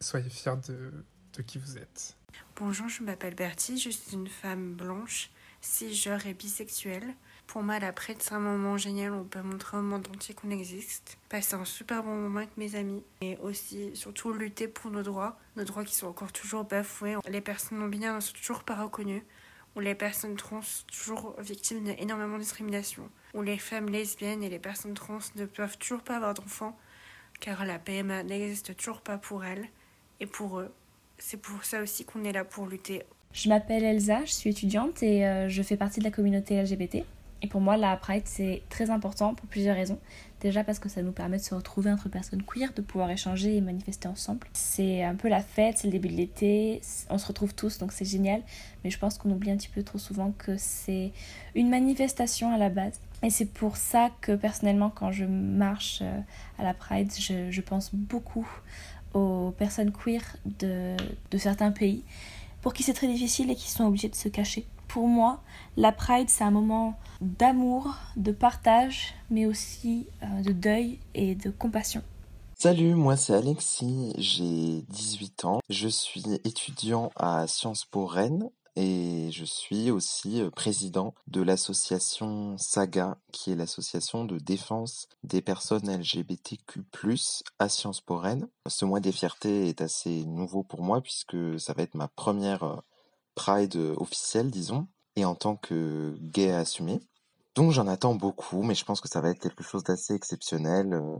soyez 0.00 0.28
fiers 0.28 0.56
de, 0.68 0.92
de 1.36 1.42
qui 1.42 1.58
vous 1.58 1.78
êtes. 1.78 2.16
Bonjour, 2.56 2.88
je 2.88 3.02
m'appelle 3.02 3.34
Bertie, 3.34 3.78
je 3.78 3.90
suis 3.90 4.12
une 4.12 4.28
femme 4.28 4.74
blanche, 4.74 5.30
cisgenre 5.60 6.26
et 6.26 6.34
bisexuelle. 6.34 7.14
Pour 7.52 7.62
moi, 7.62 7.78
la 7.78 7.92
prête, 7.92 8.22
c'est 8.22 8.32
un 8.32 8.38
moment 8.38 8.78
génial. 8.78 9.12
On 9.12 9.24
peut 9.24 9.42
montrer 9.42 9.76
au 9.76 9.82
monde 9.82 10.08
entier 10.08 10.34
qu'on 10.34 10.48
existe. 10.48 11.18
Passer 11.28 11.52
un 11.52 11.66
super 11.66 12.02
bon 12.02 12.14
moment 12.14 12.38
avec 12.38 12.56
mes 12.56 12.76
amis. 12.76 13.02
Et 13.20 13.36
aussi, 13.42 13.94
surtout, 13.94 14.32
lutter 14.32 14.68
pour 14.68 14.90
nos 14.90 15.02
droits. 15.02 15.38
Nos 15.56 15.64
droits 15.64 15.84
qui 15.84 15.94
sont 15.94 16.06
encore 16.06 16.32
toujours 16.32 16.64
bafoués. 16.64 17.16
Les 17.28 17.42
personnes 17.42 17.78
non 17.78 17.88
binaires 17.88 18.14
ne 18.14 18.20
sont 18.20 18.32
toujours 18.32 18.64
pas 18.64 18.82
reconnues. 18.82 19.22
Ou 19.76 19.80
les 19.80 19.94
personnes 19.94 20.34
trans 20.36 20.62
sont 20.62 20.86
toujours 20.86 21.36
victimes 21.40 21.84
d'énormément 21.84 22.36
de 22.36 22.42
discrimination. 22.42 23.10
Ou 23.34 23.42
les 23.42 23.58
femmes 23.58 23.90
lesbiennes 23.90 24.42
et 24.42 24.48
les 24.48 24.58
personnes 24.58 24.94
trans 24.94 25.18
ne 25.36 25.44
peuvent 25.44 25.76
toujours 25.76 26.02
pas 26.02 26.16
avoir 26.16 26.32
d'enfants. 26.32 26.78
Car 27.38 27.66
la 27.66 27.78
PMA 27.78 28.22
n'existe 28.22 28.74
toujours 28.78 29.02
pas 29.02 29.18
pour 29.18 29.44
elles 29.44 29.68
et 30.20 30.26
pour 30.26 30.58
eux. 30.58 30.72
C'est 31.18 31.36
pour 31.36 31.62
ça 31.64 31.82
aussi 31.82 32.06
qu'on 32.06 32.24
est 32.24 32.32
là 32.32 32.46
pour 32.46 32.66
lutter. 32.66 33.02
Je 33.34 33.50
m'appelle 33.50 33.84
Elsa, 33.84 34.24
je 34.24 34.32
suis 34.32 34.48
étudiante 34.48 35.02
et 35.02 35.26
euh, 35.26 35.50
je 35.50 35.62
fais 35.62 35.76
partie 35.76 36.00
de 36.00 36.04
la 36.04 36.10
communauté 36.10 36.62
LGBT. 36.62 37.04
Et 37.42 37.48
pour 37.48 37.60
moi, 37.60 37.76
la 37.76 37.96
Pride, 37.96 38.22
c'est 38.24 38.62
très 38.68 38.90
important 38.90 39.34
pour 39.34 39.48
plusieurs 39.48 39.74
raisons. 39.74 39.98
Déjà 40.40 40.62
parce 40.62 40.78
que 40.78 40.88
ça 40.88 41.02
nous 41.02 41.10
permet 41.10 41.38
de 41.38 41.42
se 41.42 41.54
retrouver 41.54 41.90
entre 41.90 42.08
personnes 42.08 42.42
queer, 42.42 42.72
de 42.72 42.82
pouvoir 42.82 43.10
échanger 43.10 43.56
et 43.56 43.60
manifester 43.60 44.06
ensemble. 44.06 44.46
C'est 44.52 45.02
un 45.02 45.16
peu 45.16 45.28
la 45.28 45.40
fête, 45.40 45.78
c'est 45.78 45.88
le 45.88 45.92
début 45.92 46.08
de 46.08 46.14
l'été, 46.14 46.80
on 47.10 47.18
se 47.18 47.26
retrouve 47.26 47.54
tous, 47.54 47.78
donc 47.78 47.92
c'est 47.92 48.04
génial. 48.04 48.42
Mais 48.84 48.90
je 48.90 48.98
pense 48.98 49.18
qu'on 49.18 49.30
oublie 49.30 49.50
un 49.50 49.56
petit 49.56 49.68
peu 49.68 49.82
trop 49.82 49.98
souvent 49.98 50.32
que 50.38 50.56
c'est 50.56 51.12
une 51.56 51.68
manifestation 51.68 52.54
à 52.54 52.58
la 52.58 52.68
base. 52.68 53.00
Et 53.24 53.30
c'est 53.30 53.52
pour 53.52 53.76
ça 53.76 54.10
que 54.20 54.34
personnellement, 54.34 54.90
quand 54.90 55.10
je 55.10 55.24
marche 55.24 56.00
euh, 56.02 56.20
à 56.58 56.64
la 56.64 56.74
Pride, 56.74 57.10
je, 57.16 57.60
pense 57.60 57.94
beaucoup 57.94 58.48
aux 59.14 59.52
personnes 59.58 59.92
queer 59.92 60.22
de, 60.44 60.96
de 61.30 61.38
certains 61.38 61.70
pays, 61.70 62.02
pour 62.62 62.72
qui 62.72 62.82
c'est 62.82 62.94
très 62.94 63.06
difficile 63.08 63.50
et 63.50 63.54
qui 63.54 63.70
sont 63.70 63.84
obligés 63.84 64.08
de 64.08 64.16
se 64.16 64.28
cacher 64.28 64.66
pour 64.92 65.08
moi, 65.08 65.40
la 65.78 65.90
Pride, 65.90 66.28
c'est 66.28 66.44
un 66.44 66.50
moment 66.50 66.98
d'amour, 67.22 67.94
de 68.16 68.30
partage, 68.30 69.14
mais 69.30 69.46
aussi 69.46 70.06
euh, 70.22 70.42
de 70.42 70.52
deuil 70.52 70.98
et 71.14 71.34
de 71.34 71.48
compassion. 71.48 72.02
Salut, 72.58 72.94
moi 72.94 73.16
c'est 73.16 73.32
Alexis, 73.32 74.12
j'ai 74.18 74.82
18 74.90 75.46
ans, 75.46 75.60
je 75.70 75.88
suis 75.88 76.24
étudiant 76.44 77.10
à 77.16 77.46
Sciences 77.46 77.86
Po 77.86 78.04
Rennes 78.06 78.50
et 78.76 79.30
je 79.32 79.44
suis 79.44 79.90
aussi 79.90 80.42
euh, 80.42 80.50
président 80.50 81.14
de 81.26 81.40
l'association 81.40 82.56
SAGA, 82.58 83.16
qui 83.32 83.50
est 83.50 83.56
l'association 83.56 84.26
de 84.26 84.38
défense 84.38 85.08
des 85.24 85.40
personnes 85.40 85.90
LGBTQ+, 85.90 86.82
à 87.58 87.68
Sciences 87.70 88.02
Po 88.02 88.18
Rennes. 88.18 88.48
Ce 88.68 88.84
mois 88.84 89.00
des 89.00 89.12
fiertés 89.12 89.68
est 89.68 89.80
assez 89.80 90.26
nouveau 90.26 90.62
pour 90.62 90.82
moi 90.82 91.00
puisque 91.00 91.58
ça 91.58 91.72
va 91.72 91.82
être 91.82 91.94
ma 91.94 92.08
première 92.08 92.62
euh, 92.62 92.76
Pride 93.34 93.76
officiel, 93.96 94.50
disons, 94.50 94.86
et 95.16 95.24
en 95.24 95.34
tant 95.34 95.56
que 95.56 96.14
gay 96.20 96.50
assumé. 96.50 97.00
Donc 97.54 97.72
j'en 97.72 97.86
attends 97.86 98.14
beaucoup, 98.14 98.62
mais 98.62 98.74
je 98.74 98.84
pense 98.84 99.00
que 99.00 99.08
ça 99.08 99.20
va 99.20 99.30
être 99.30 99.40
quelque 99.40 99.62
chose 99.62 99.84
d'assez 99.84 100.14
exceptionnel, 100.14 100.94
euh, 100.94 101.16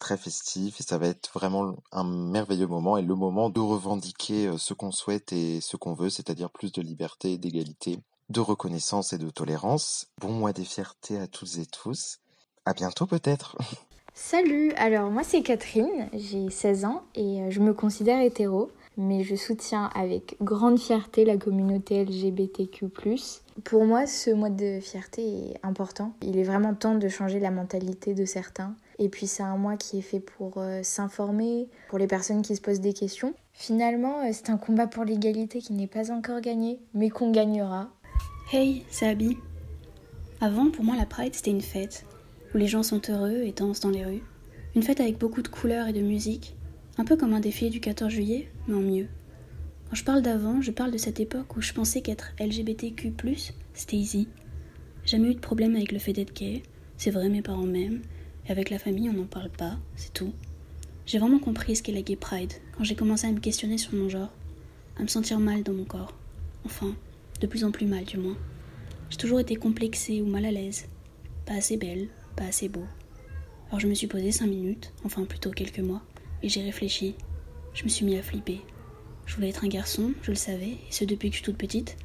très 0.00 0.16
festif, 0.16 0.80
et 0.80 0.82
ça 0.82 0.98
va 0.98 1.06
être 1.06 1.30
vraiment 1.32 1.76
un 1.92 2.04
merveilleux 2.04 2.66
moment, 2.66 2.96
et 2.96 3.02
le 3.02 3.14
moment 3.14 3.50
de 3.50 3.60
revendiquer 3.60 4.48
euh, 4.48 4.58
ce 4.58 4.74
qu'on 4.74 4.90
souhaite 4.90 5.32
et 5.32 5.60
ce 5.60 5.76
qu'on 5.76 5.94
veut, 5.94 6.10
c'est-à-dire 6.10 6.50
plus 6.50 6.72
de 6.72 6.82
liberté, 6.82 7.38
d'égalité, 7.38 8.00
de 8.30 8.40
reconnaissance 8.40 9.12
et 9.12 9.18
de 9.18 9.30
tolérance. 9.30 10.08
Bon 10.20 10.32
mois 10.32 10.52
des 10.52 10.64
fiertés 10.64 11.18
à 11.18 11.28
toutes 11.28 11.56
et 11.58 11.66
tous. 11.66 12.18
À 12.64 12.72
bientôt 12.72 13.06
peut-être. 13.06 13.56
Salut, 14.14 14.72
alors 14.72 15.10
moi 15.10 15.22
c'est 15.22 15.42
Catherine, 15.42 16.08
j'ai 16.14 16.50
16 16.50 16.84
ans 16.86 17.02
et 17.14 17.42
euh, 17.42 17.50
je 17.50 17.60
me 17.60 17.74
considère 17.74 18.20
hétéro 18.20 18.72
mais 18.96 19.22
je 19.22 19.36
soutiens 19.36 19.90
avec 19.94 20.36
grande 20.40 20.78
fierté 20.78 21.24
la 21.24 21.36
communauté 21.36 22.04
LGBTQ. 22.04 22.86
Pour 23.64 23.84
moi, 23.84 24.06
ce 24.06 24.30
mois 24.30 24.50
de 24.50 24.80
fierté 24.80 25.22
est 25.22 25.54
important. 25.62 26.12
Il 26.22 26.38
est 26.38 26.42
vraiment 26.42 26.74
temps 26.74 26.94
de 26.94 27.08
changer 27.08 27.40
la 27.40 27.50
mentalité 27.50 28.14
de 28.14 28.24
certains. 28.24 28.74
Et 28.98 29.08
puis 29.08 29.26
c'est 29.26 29.42
un 29.42 29.56
mois 29.56 29.76
qui 29.76 29.98
est 29.98 30.02
fait 30.02 30.20
pour 30.20 30.54
euh, 30.56 30.82
s'informer, 30.82 31.68
pour 31.88 31.98
les 31.98 32.06
personnes 32.06 32.42
qui 32.42 32.56
se 32.56 32.62
posent 32.62 32.80
des 32.80 32.94
questions. 32.94 33.34
Finalement, 33.52 34.20
euh, 34.20 34.30
c'est 34.32 34.50
un 34.50 34.56
combat 34.56 34.86
pour 34.86 35.04
l'égalité 35.04 35.60
qui 35.60 35.74
n'est 35.74 35.86
pas 35.86 36.10
encore 36.10 36.40
gagné, 36.40 36.78
mais 36.94 37.10
qu'on 37.10 37.30
gagnera. 37.30 37.88
Hey, 38.52 38.84
c'est 38.90 39.08
Abby. 39.08 39.36
Avant, 40.40 40.70
pour 40.70 40.84
moi, 40.84 40.96
la 40.96 41.06
Pride, 41.06 41.34
c'était 41.34 41.50
une 41.50 41.60
fête, 41.60 42.04
où 42.54 42.58
les 42.58 42.66
gens 42.66 42.82
sont 42.82 43.00
heureux 43.08 43.42
et 43.42 43.52
dansent 43.52 43.80
dans 43.80 43.90
les 43.90 44.04
rues. 44.04 44.22
Une 44.74 44.82
fête 44.82 45.00
avec 45.00 45.18
beaucoup 45.18 45.42
de 45.42 45.48
couleurs 45.48 45.88
et 45.88 45.92
de 45.92 46.02
musique, 46.02 46.55
un 46.98 47.04
peu 47.04 47.16
comme 47.16 47.34
un 47.34 47.40
défilé 47.40 47.70
du 47.70 47.80
14 47.80 48.10
juillet, 48.10 48.48
mais 48.66 48.74
en 48.74 48.80
mieux. 48.80 49.08
Quand 49.88 49.96
je 49.96 50.04
parle 50.04 50.22
d'avant, 50.22 50.62
je 50.62 50.70
parle 50.70 50.90
de 50.90 50.98
cette 50.98 51.20
époque 51.20 51.56
où 51.56 51.60
je 51.60 51.72
pensais 51.72 52.00
qu'être 52.00 52.32
LGBTQ, 52.40 53.14
c'était 53.74 53.96
easy. 53.96 54.28
Jamais 55.04 55.30
eu 55.30 55.34
de 55.34 55.40
problème 55.40 55.76
avec 55.76 55.92
le 55.92 55.98
fait 55.98 56.12
d'être 56.12 56.34
gay, 56.34 56.62
c'est 56.96 57.10
vrai, 57.10 57.28
mes 57.28 57.42
parents 57.42 57.66
m'aiment, 57.66 58.02
et 58.46 58.50
avec 58.50 58.70
la 58.70 58.78
famille, 58.78 59.10
on 59.10 59.12
n'en 59.12 59.26
parle 59.26 59.50
pas, 59.50 59.78
c'est 59.94 60.12
tout. 60.12 60.32
J'ai 61.04 61.18
vraiment 61.18 61.38
compris 61.38 61.76
ce 61.76 61.82
qu'est 61.82 61.92
la 61.92 62.02
gay 62.02 62.16
pride 62.16 62.52
quand 62.76 62.82
j'ai 62.82 62.96
commencé 62.96 63.26
à 63.26 63.32
me 63.32 63.38
questionner 63.38 63.78
sur 63.78 63.94
mon 63.94 64.08
genre, 64.08 64.32
à 64.98 65.02
me 65.02 65.08
sentir 65.08 65.38
mal 65.38 65.62
dans 65.62 65.74
mon 65.74 65.84
corps. 65.84 66.14
Enfin, 66.64 66.96
de 67.40 67.46
plus 67.46 67.62
en 67.62 67.70
plus 67.70 67.86
mal, 67.86 68.04
du 68.04 68.16
moins. 68.16 68.36
J'ai 69.10 69.18
toujours 69.18 69.38
été 69.38 69.54
complexée 69.54 70.20
ou 70.20 70.26
mal 70.26 70.44
à 70.44 70.50
l'aise, 70.50 70.86
pas 71.44 71.54
assez 71.54 71.76
belle, 71.76 72.08
pas 72.34 72.44
assez 72.44 72.68
beau. 72.68 72.84
Alors 73.68 73.78
je 73.78 73.86
me 73.86 73.94
suis 73.94 74.08
posée 74.08 74.32
cinq 74.32 74.46
minutes, 74.46 74.92
enfin 75.04 75.24
plutôt 75.24 75.50
quelques 75.50 75.78
mois, 75.78 76.02
et 76.42 76.48
j'ai 76.48 76.62
réfléchi. 76.62 77.14
Je 77.74 77.84
me 77.84 77.88
suis 77.88 78.04
mis 78.04 78.16
à 78.16 78.22
flipper. 78.22 78.60
Je 79.26 79.34
voulais 79.34 79.48
être 79.48 79.64
un 79.64 79.68
garçon, 79.68 80.12
je 80.22 80.30
le 80.30 80.36
savais, 80.36 80.70
et 80.70 80.90
ce 80.90 81.04
depuis 81.04 81.30
que 81.30 81.36
je 81.36 81.42
suis 81.42 81.44
toute 81.44 81.58
petite. 81.58 81.96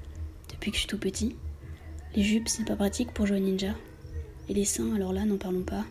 Depuis 0.52 0.72
que 0.72 0.76
je 0.78 0.82
suis 0.82 0.88
tout 0.88 0.98
petit. 0.98 1.36
Les 2.16 2.24
jupes, 2.24 2.50
c'est 2.50 2.66
pas 2.66 2.76
pratique 2.76 3.12
pour 3.12 3.28
jouer 3.28 3.40
ninja. 3.40 3.76
Et 4.50 4.54
les 4.54 4.66
seins, 4.66 4.94
alors 4.96 5.14
là, 5.14 5.24
n'en 5.26 5.38
parlons 5.38 5.64
pas. 5.64 5.86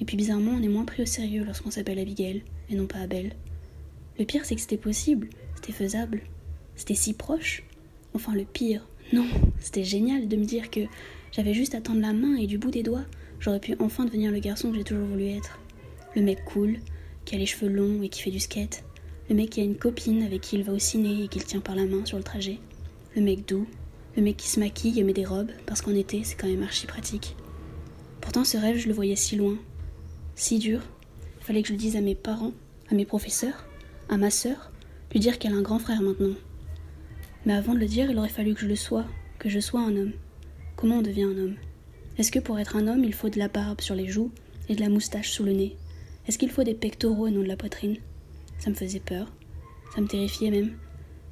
Et 0.00 0.04
puis 0.04 0.16
bizarrement, 0.16 0.52
on 0.52 0.62
est 0.62 0.68
moins 0.68 0.84
pris 0.84 1.02
au 1.02 1.06
sérieux 1.06 1.44
lorsqu'on 1.44 1.70
s'appelle 1.70 1.98
Abigail, 1.98 2.42
et 2.70 2.74
non 2.74 2.86
pas 2.86 2.98
Abel. 2.98 3.34
Le 4.18 4.24
pire, 4.24 4.44
c'est 4.44 4.54
que 4.54 4.60
c'était 4.60 4.76
possible, 4.76 5.28
c'était 5.56 5.72
faisable, 5.72 6.22
c'était 6.74 6.94
si 6.94 7.12
proche. 7.12 7.64
Enfin, 8.14 8.34
le 8.34 8.44
pire, 8.44 8.86
non, 9.12 9.26
c'était 9.58 9.84
génial 9.84 10.28
de 10.28 10.36
me 10.36 10.44
dire 10.44 10.70
que 10.70 10.80
j'avais 11.32 11.54
juste 11.54 11.74
à 11.74 11.80
tendre 11.80 12.00
la 12.00 12.12
main 12.12 12.36
et 12.36 12.46
du 12.46 12.58
bout 12.58 12.70
des 12.70 12.82
doigts, 12.82 13.04
j'aurais 13.40 13.60
pu 13.60 13.74
enfin 13.78 14.04
devenir 14.04 14.30
le 14.30 14.38
garçon 14.38 14.70
que 14.70 14.76
j'ai 14.76 14.84
toujours 14.84 15.06
voulu 15.06 15.28
être. 15.28 15.58
Le 16.14 16.22
mec 16.22 16.44
cool, 16.44 16.78
qui 17.24 17.34
a 17.34 17.38
les 17.38 17.46
cheveux 17.46 17.70
longs 17.70 18.02
et 18.02 18.08
qui 18.08 18.22
fait 18.22 18.30
du 18.30 18.40
skate, 18.40 18.84
le 19.28 19.34
mec 19.34 19.50
qui 19.50 19.60
a 19.60 19.64
une 19.64 19.76
copine 19.76 20.22
avec 20.22 20.40
qui 20.40 20.56
il 20.56 20.64
va 20.64 20.72
au 20.72 20.78
ciné 20.78 21.24
et 21.24 21.28
qu'il 21.28 21.44
tient 21.44 21.60
par 21.60 21.76
la 21.76 21.86
main 21.86 22.04
sur 22.04 22.18
le 22.18 22.24
trajet, 22.24 22.58
le 23.14 23.22
mec 23.22 23.46
doux, 23.46 23.66
Le 24.14 24.22
mec 24.22 24.36
qui 24.36 24.48
se 24.48 24.60
maquille 24.60 25.00
et 25.00 25.04
met 25.04 25.14
des 25.14 25.24
robes, 25.24 25.50
parce 25.64 25.80
qu'en 25.80 25.94
été, 25.94 26.22
c'est 26.22 26.36
quand 26.36 26.46
même 26.46 26.62
archi 26.62 26.86
pratique. 26.86 27.34
Pourtant, 28.20 28.44
ce 28.44 28.58
rêve, 28.58 28.76
je 28.76 28.88
le 28.88 28.94
voyais 28.94 29.16
si 29.16 29.36
loin, 29.36 29.56
si 30.34 30.58
dur. 30.58 30.82
Il 31.40 31.44
fallait 31.44 31.62
que 31.62 31.68
je 31.68 31.72
le 31.72 31.78
dise 31.78 31.96
à 31.96 32.02
mes 32.02 32.14
parents, 32.14 32.52
à 32.90 32.94
mes 32.94 33.06
professeurs, 33.06 33.66
à 34.10 34.18
ma 34.18 34.30
sœur, 34.30 34.70
lui 35.12 35.20
dire 35.20 35.38
qu'elle 35.38 35.54
a 35.54 35.56
un 35.56 35.62
grand 35.62 35.78
frère 35.78 36.02
maintenant. 36.02 36.34
Mais 37.46 37.54
avant 37.54 37.72
de 37.74 37.78
le 37.78 37.86
dire, 37.86 38.10
il 38.10 38.18
aurait 38.18 38.28
fallu 38.28 38.54
que 38.54 38.60
je 38.60 38.66
le 38.66 38.76
sois, 38.76 39.06
que 39.38 39.48
je 39.48 39.60
sois 39.60 39.80
un 39.80 39.96
homme. 39.96 40.12
Comment 40.76 40.98
on 40.98 41.02
devient 41.02 41.24
un 41.24 41.38
homme? 41.38 41.56
Est-ce 42.18 42.30
que 42.30 42.38
pour 42.38 42.58
être 42.58 42.76
un 42.76 42.88
homme, 42.88 43.04
il 43.04 43.14
faut 43.14 43.30
de 43.30 43.38
la 43.38 43.48
barbe 43.48 43.80
sur 43.80 43.94
les 43.94 44.08
joues 44.08 44.30
et 44.68 44.74
de 44.74 44.80
la 44.82 44.90
moustache 44.90 45.30
sous 45.30 45.44
le 45.44 45.52
nez? 45.52 45.76
Est-ce 46.26 46.38
qu'il 46.38 46.50
faut 46.50 46.64
des 46.64 46.74
pectoraux 46.74 47.26
et 47.26 47.30
non 47.30 47.42
de 47.42 47.48
la 47.48 47.56
poitrine? 47.56 47.96
Ça 48.58 48.70
me 48.70 48.74
faisait 48.74 49.00
peur. 49.00 49.32
Ça 49.94 50.00
me 50.00 50.06
terrifiait 50.06 50.50
même. 50.50 50.76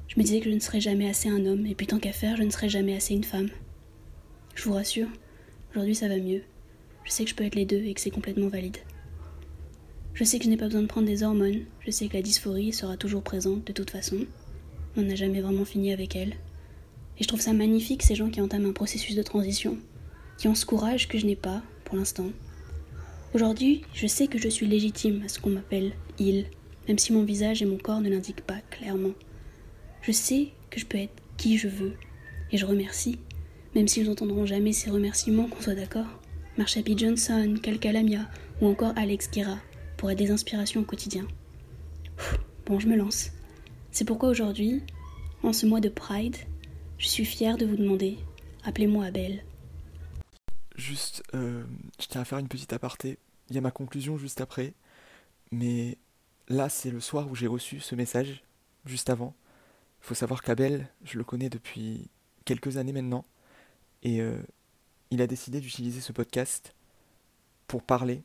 Je 0.07 0.19
me 0.19 0.23
disais 0.23 0.39
que 0.39 0.49
je 0.49 0.55
ne 0.55 0.59
serais 0.59 0.81
jamais 0.81 1.09
assez 1.09 1.29
un 1.29 1.45
homme, 1.45 1.65
et 1.65 1.75
puis 1.75 1.87
tant 1.87 1.97
qu'à 1.97 2.11
faire, 2.11 2.35
je 2.35 2.43
ne 2.43 2.49
serais 2.49 2.67
jamais 2.67 2.95
assez 2.95 3.13
une 3.13 3.23
femme. 3.23 3.49
Je 4.55 4.63
vous 4.63 4.73
rassure, 4.73 5.07
aujourd'hui 5.71 5.95
ça 5.95 6.09
va 6.09 6.17
mieux. 6.17 6.41
Je 7.05 7.11
sais 7.11 7.23
que 7.23 7.29
je 7.29 7.35
peux 7.35 7.45
être 7.45 7.55
les 7.55 7.65
deux 7.65 7.81
et 7.83 7.93
que 7.93 8.01
c'est 8.01 8.11
complètement 8.11 8.49
valide. 8.49 8.77
Je 10.13 10.25
sais 10.25 10.37
que 10.37 10.43
je 10.43 10.49
n'ai 10.49 10.57
pas 10.57 10.65
besoin 10.65 10.81
de 10.81 10.87
prendre 10.87 11.07
des 11.07 11.23
hormones, 11.23 11.61
je 11.79 11.91
sais 11.91 12.09
que 12.09 12.13
la 12.13 12.21
dysphorie 12.21 12.73
sera 12.73 12.97
toujours 12.97 13.23
présente 13.23 13.65
de 13.65 13.71
toute 13.71 13.89
façon. 13.89 14.17
On 14.97 15.03
n'a 15.03 15.15
jamais 15.15 15.39
vraiment 15.39 15.63
fini 15.63 15.93
avec 15.93 16.17
elle. 16.17 16.33
Et 17.17 17.23
je 17.23 17.27
trouve 17.29 17.39
ça 17.39 17.53
magnifique 17.53 18.03
ces 18.03 18.15
gens 18.15 18.29
qui 18.29 18.41
entament 18.41 18.67
un 18.67 18.73
processus 18.73 19.15
de 19.15 19.23
transition, 19.23 19.77
qui 20.37 20.49
ont 20.49 20.55
ce 20.55 20.65
courage 20.65 21.07
que 21.07 21.17
je 21.17 21.25
n'ai 21.25 21.37
pas 21.37 21.63
pour 21.85 21.95
l'instant. 21.95 22.27
Aujourd'hui, 23.33 23.83
je 23.93 24.07
sais 24.07 24.27
que 24.27 24.37
je 24.37 24.49
suis 24.49 24.67
légitime 24.67 25.21
à 25.23 25.29
ce 25.29 25.39
qu'on 25.39 25.51
m'appelle 25.51 25.93
il, 26.19 26.47
même 26.89 26.97
si 26.97 27.13
mon 27.13 27.23
visage 27.23 27.61
et 27.61 27.65
mon 27.65 27.77
corps 27.77 28.01
ne 28.01 28.09
l'indiquent 28.09 28.41
pas 28.45 28.59
clairement. 28.69 29.13
Je 30.01 30.11
sais 30.11 30.49
que 30.69 30.81
je 30.81 30.85
peux 30.85 30.97
être 30.97 31.13
qui 31.37 31.57
je 31.57 31.69
veux, 31.69 31.93
et 32.51 32.57
je 32.57 32.65
remercie, 32.65 33.19
même 33.73 33.87
s'ils 33.87 34.07
n'entendront 34.07 34.45
jamais 34.45 34.73
ces 34.73 34.89
remerciements, 34.89 35.47
qu'on 35.47 35.61
soit 35.61 35.75
d'accord. 35.75 36.19
Marsha 36.57 36.81
P. 36.81 36.93
Johnson, 36.97 37.55
Cal 37.63 37.79
Calamia 37.79 38.29
ou 38.59 38.67
encore 38.67 38.91
Alex 38.97 39.31
Guerra 39.31 39.59
pour 39.95 40.11
être 40.11 40.17
des 40.17 40.31
inspirations 40.31 40.81
au 40.81 40.85
quotidien. 40.85 41.25
Bon, 42.65 42.81
je 42.81 42.87
me 42.87 42.97
lance. 42.97 43.31
C'est 43.91 44.03
pourquoi 44.05 44.27
aujourd'hui, 44.27 44.81
en 45.41 45.53
ce 45.53 45.65
mois 45.65 45.79
de 45.79 45.87
Pride, 45.87 46.35
je 46.97 47.07
suis 47.07 47.25
fière 47.25 47.57
de 47.57 47.65
vous 47.65 47.77
demander, 47.77 48.17
appelez-moi 48.65 49.05
Abel. 49.05 49.41
Juste, 50.81 51.21
euh, 51.35 51.63
je 51.99 52.07
tiens 52.07 52.21
à 52.21 52.25
faire 52.25 52.39
une 52.39 52.47
petite 52.47 52.73
aparté. 52.73 53.19
Il 53.49 53.55
y 53.55 53.59
a 53.59 53.61
ma 53.61 53.69
conclusion 53.69 54.17
juste 54.17 54.41
après. 54.41 54.73
Mais 55.51 55.99
là, 56.47 56.69
c'est 56.69 56.89
le 56.89 56.99
soir 56.99 57.29
où 57.29 57.35
j'ai 57.35 57.45
reçu 57.45 57.79
ce 57.79 57.93
message, 57.93 58.43
juste 58.87 59.11
avant. 59.11 59.35
Il 60.01 60.07
faut 60.07 60.15
savoir 60.15 60.41
qu'Abel, 60.41 60.89
je 61.03 61.19
le 61.19 61.23
connais 61.23 61.49
depuis 61.49 62.09
quelques 62.45 62.77
années 62.77 62.93
maintenant. 62.93 63.25
Et 64.01 64.21
euh, 64.21 64.41
il 65.11 65.21
a 65.21 65.27
décidé 65.27 65.61
d'utiliser 65.61 66.01
ce 66.01 66.13
podcast 66.13 66.73
pour 67.67 67.83
parler, 67.83 68.23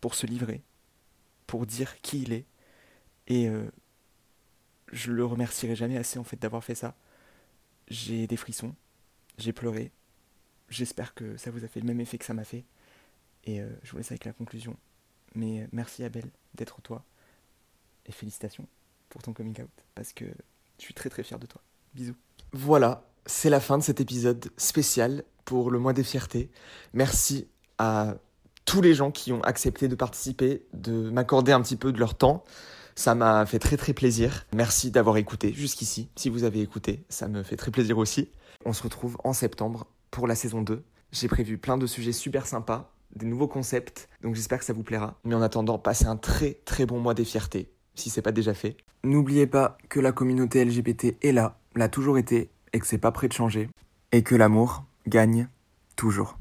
pour 0.00 0.16
se 0.16 0.26
livrer, 0.26 0.62
pour 1.46 1.66
dire 1.66 2.00
qui 2.00 2.22
il 2.22 2.32
est. 2.32 2.46
Et 3.28 3.48
euh, 3.48 3.70
je 4.90 5.12
le 5.12 5.24
remercierai 5.24 5.76
jamais 5.76 5.98
assez 5.98 6.18
en 6.18 6.24
fait 6.24 6.42
d'avoir 6.42 6.64
fait 6.64 6.74
ça. 6.74 6.96
J'ai 7.86 8.26
des 8.26 8.36
frissons, 8.36 8.74
j'ai 9.38 9.52
pleuré. 9.52 9.92
J'espère 10.70 11.14
que 11.14 11.36
ça 11.36 11.50
vous 11.50 11.64
a 11.64 11.68
fait 11.68 11.80
le 11.80 11.86
même 11.86 12.00
effet 12.00 12.16
que 12.16 12.24
ça 12.24 12.34
m'a 12.34 12.44
fait. 12.44 12.64
Et 13.44 13.60
euh, 13.60 13.68
je 13.82 13.90
vous 13.90 13.98
laisse 13.98 14.10
avec 14.10 14.24
la 14.24 14.32
conclusion. 14.32 14.76
Mais 15.34 15.68
merci 15.72 16.04
Abel 16.04 16.24
d'être 16.54 16.80
toi. 16.80 17.04
Et 18.06 18.12
félicitations 18.12 18.66
pour 19.08 19.22
ton 19.22 19.32
coming 19.32 19.60
out. 19.60 19.70
Parce 19.94 20.12
que 20.12 20.24
je 20.78 20.84
suis 20.84 20.94
très 20.94 21.10
très 21.10 21.22
fier 21.22 21.38
de 21.38 21.46
toi. 21.46 21.60
Bisous. 21.94 22.16
Voilà, 22.52 23.04
c'est 23.26 23.50
la 23.50 23.60
fin 23.60 23.78
de 23.78 23.82
cet 23.82 24.00
épisode 24.00 24.50
spécial 24.56 25.24
pour 25.44 25.70
le 25.70 25.78
mois 25.78 25.92
des 25.92 26.04
fiertés. 26.04 26.50
Merci 26.92 27.48
à 27.78 28.16
tous 28.64 28.80
les 28.80 28.94
gens 28.94 29.10
qui 29.10 29.32
ont 29.32 29.42
accepté 29.42 29.88
de 29.88 29.94
participer, 29.94 30.64
de 30.72 31.10
m'accorder 31.10 31.52
un 31.52 31.60
petit 31.60 31.76
peu 31.76 31.92
de 31.92 31.98
leur 31.98 32.16
temps. 32.16 32.44
Ça 32.94 33.14
m'a 33.14 33.46
fait 33.46 33.58
très 33.58 33.76
très 33.76 33.92
plaisir. 33.92 34.46
Merci 34.54 34.90
d'avoir 34.90 35.16
écouté 35.16 35.52
jusqu'ici. 35.52 36.08
Si 36.16 36.28
vous 36.28 36.44
avez 36.44 36.60
écouté, 36.60 37.04
ça 37.08 37.28
me 37.28 37.42
fait 37.42 37.56
très 37.56 37.70
plaisir 37.70 37.98
aussi. 37.98 38.28
On 38.64 38.72
se 38.72 38.82
retrouve 38.82 39.16
en 39.24 39.32
septembre 39.32 39.86
pour 40.10 40.26
la 40.26 40.34
saison 40.34 40.62
2. 40.62 40.82
J'ai 41.12 41.28
prévu 41.28 41.58
plein 41.58 41.78
de 41.78 41.86
sujets 41.86 42.12
super 42.12 42.46
sympas, 42.46 42.92
des 43.14 43.26
nouveaux 43.26 43.48
concepts, 43.48 44.08
donc 44.22 44.34
j'espère 44.34 44.58
que 44.58 44.64
ça 44.64 44.72
vous 44.72 44.82
plaira. 44.82 45.18
Mais 45.24 45.34
en 45.34 45.42
attendant, 45.42 45.78
passez 45.78 46.06
un 46.06 46.16
très 46.16 46.54
très 46.64 46.86
bon 46.86 47.00
mois 47.00 47.14
des 47.14 47.24
fiertés, 47.24 47.70
si 47.94 48.10
c'est 48.10 48.22
pas 48.22 48.32
déjà 48.32 48.54
fait. 48.54 48.76
N'oubliez 49.04 49.46
pas 49.46 49.78
que 49.88 50.00
la 50.00 50.12
communauté 50.12 50.64
LGBT 50.64 51.16
est 51.22 51.32
là, 51.32 51.58
l'a 51.74 51.88
toujours 51.88 52.18
été, 52.18 52.50
et 52.72 52.78
que 52.78 52.86
c'est 52.86 52.98
pas 52.98 53.12
prêt 53.12 53.28
de 53.28 53.32
changer, 53.32 53.68
et 54.12 54.22
que 54.22 54.34
l'amour 54.34 54.84
gagne 55.06 55.48
toujours. 55.96 56.39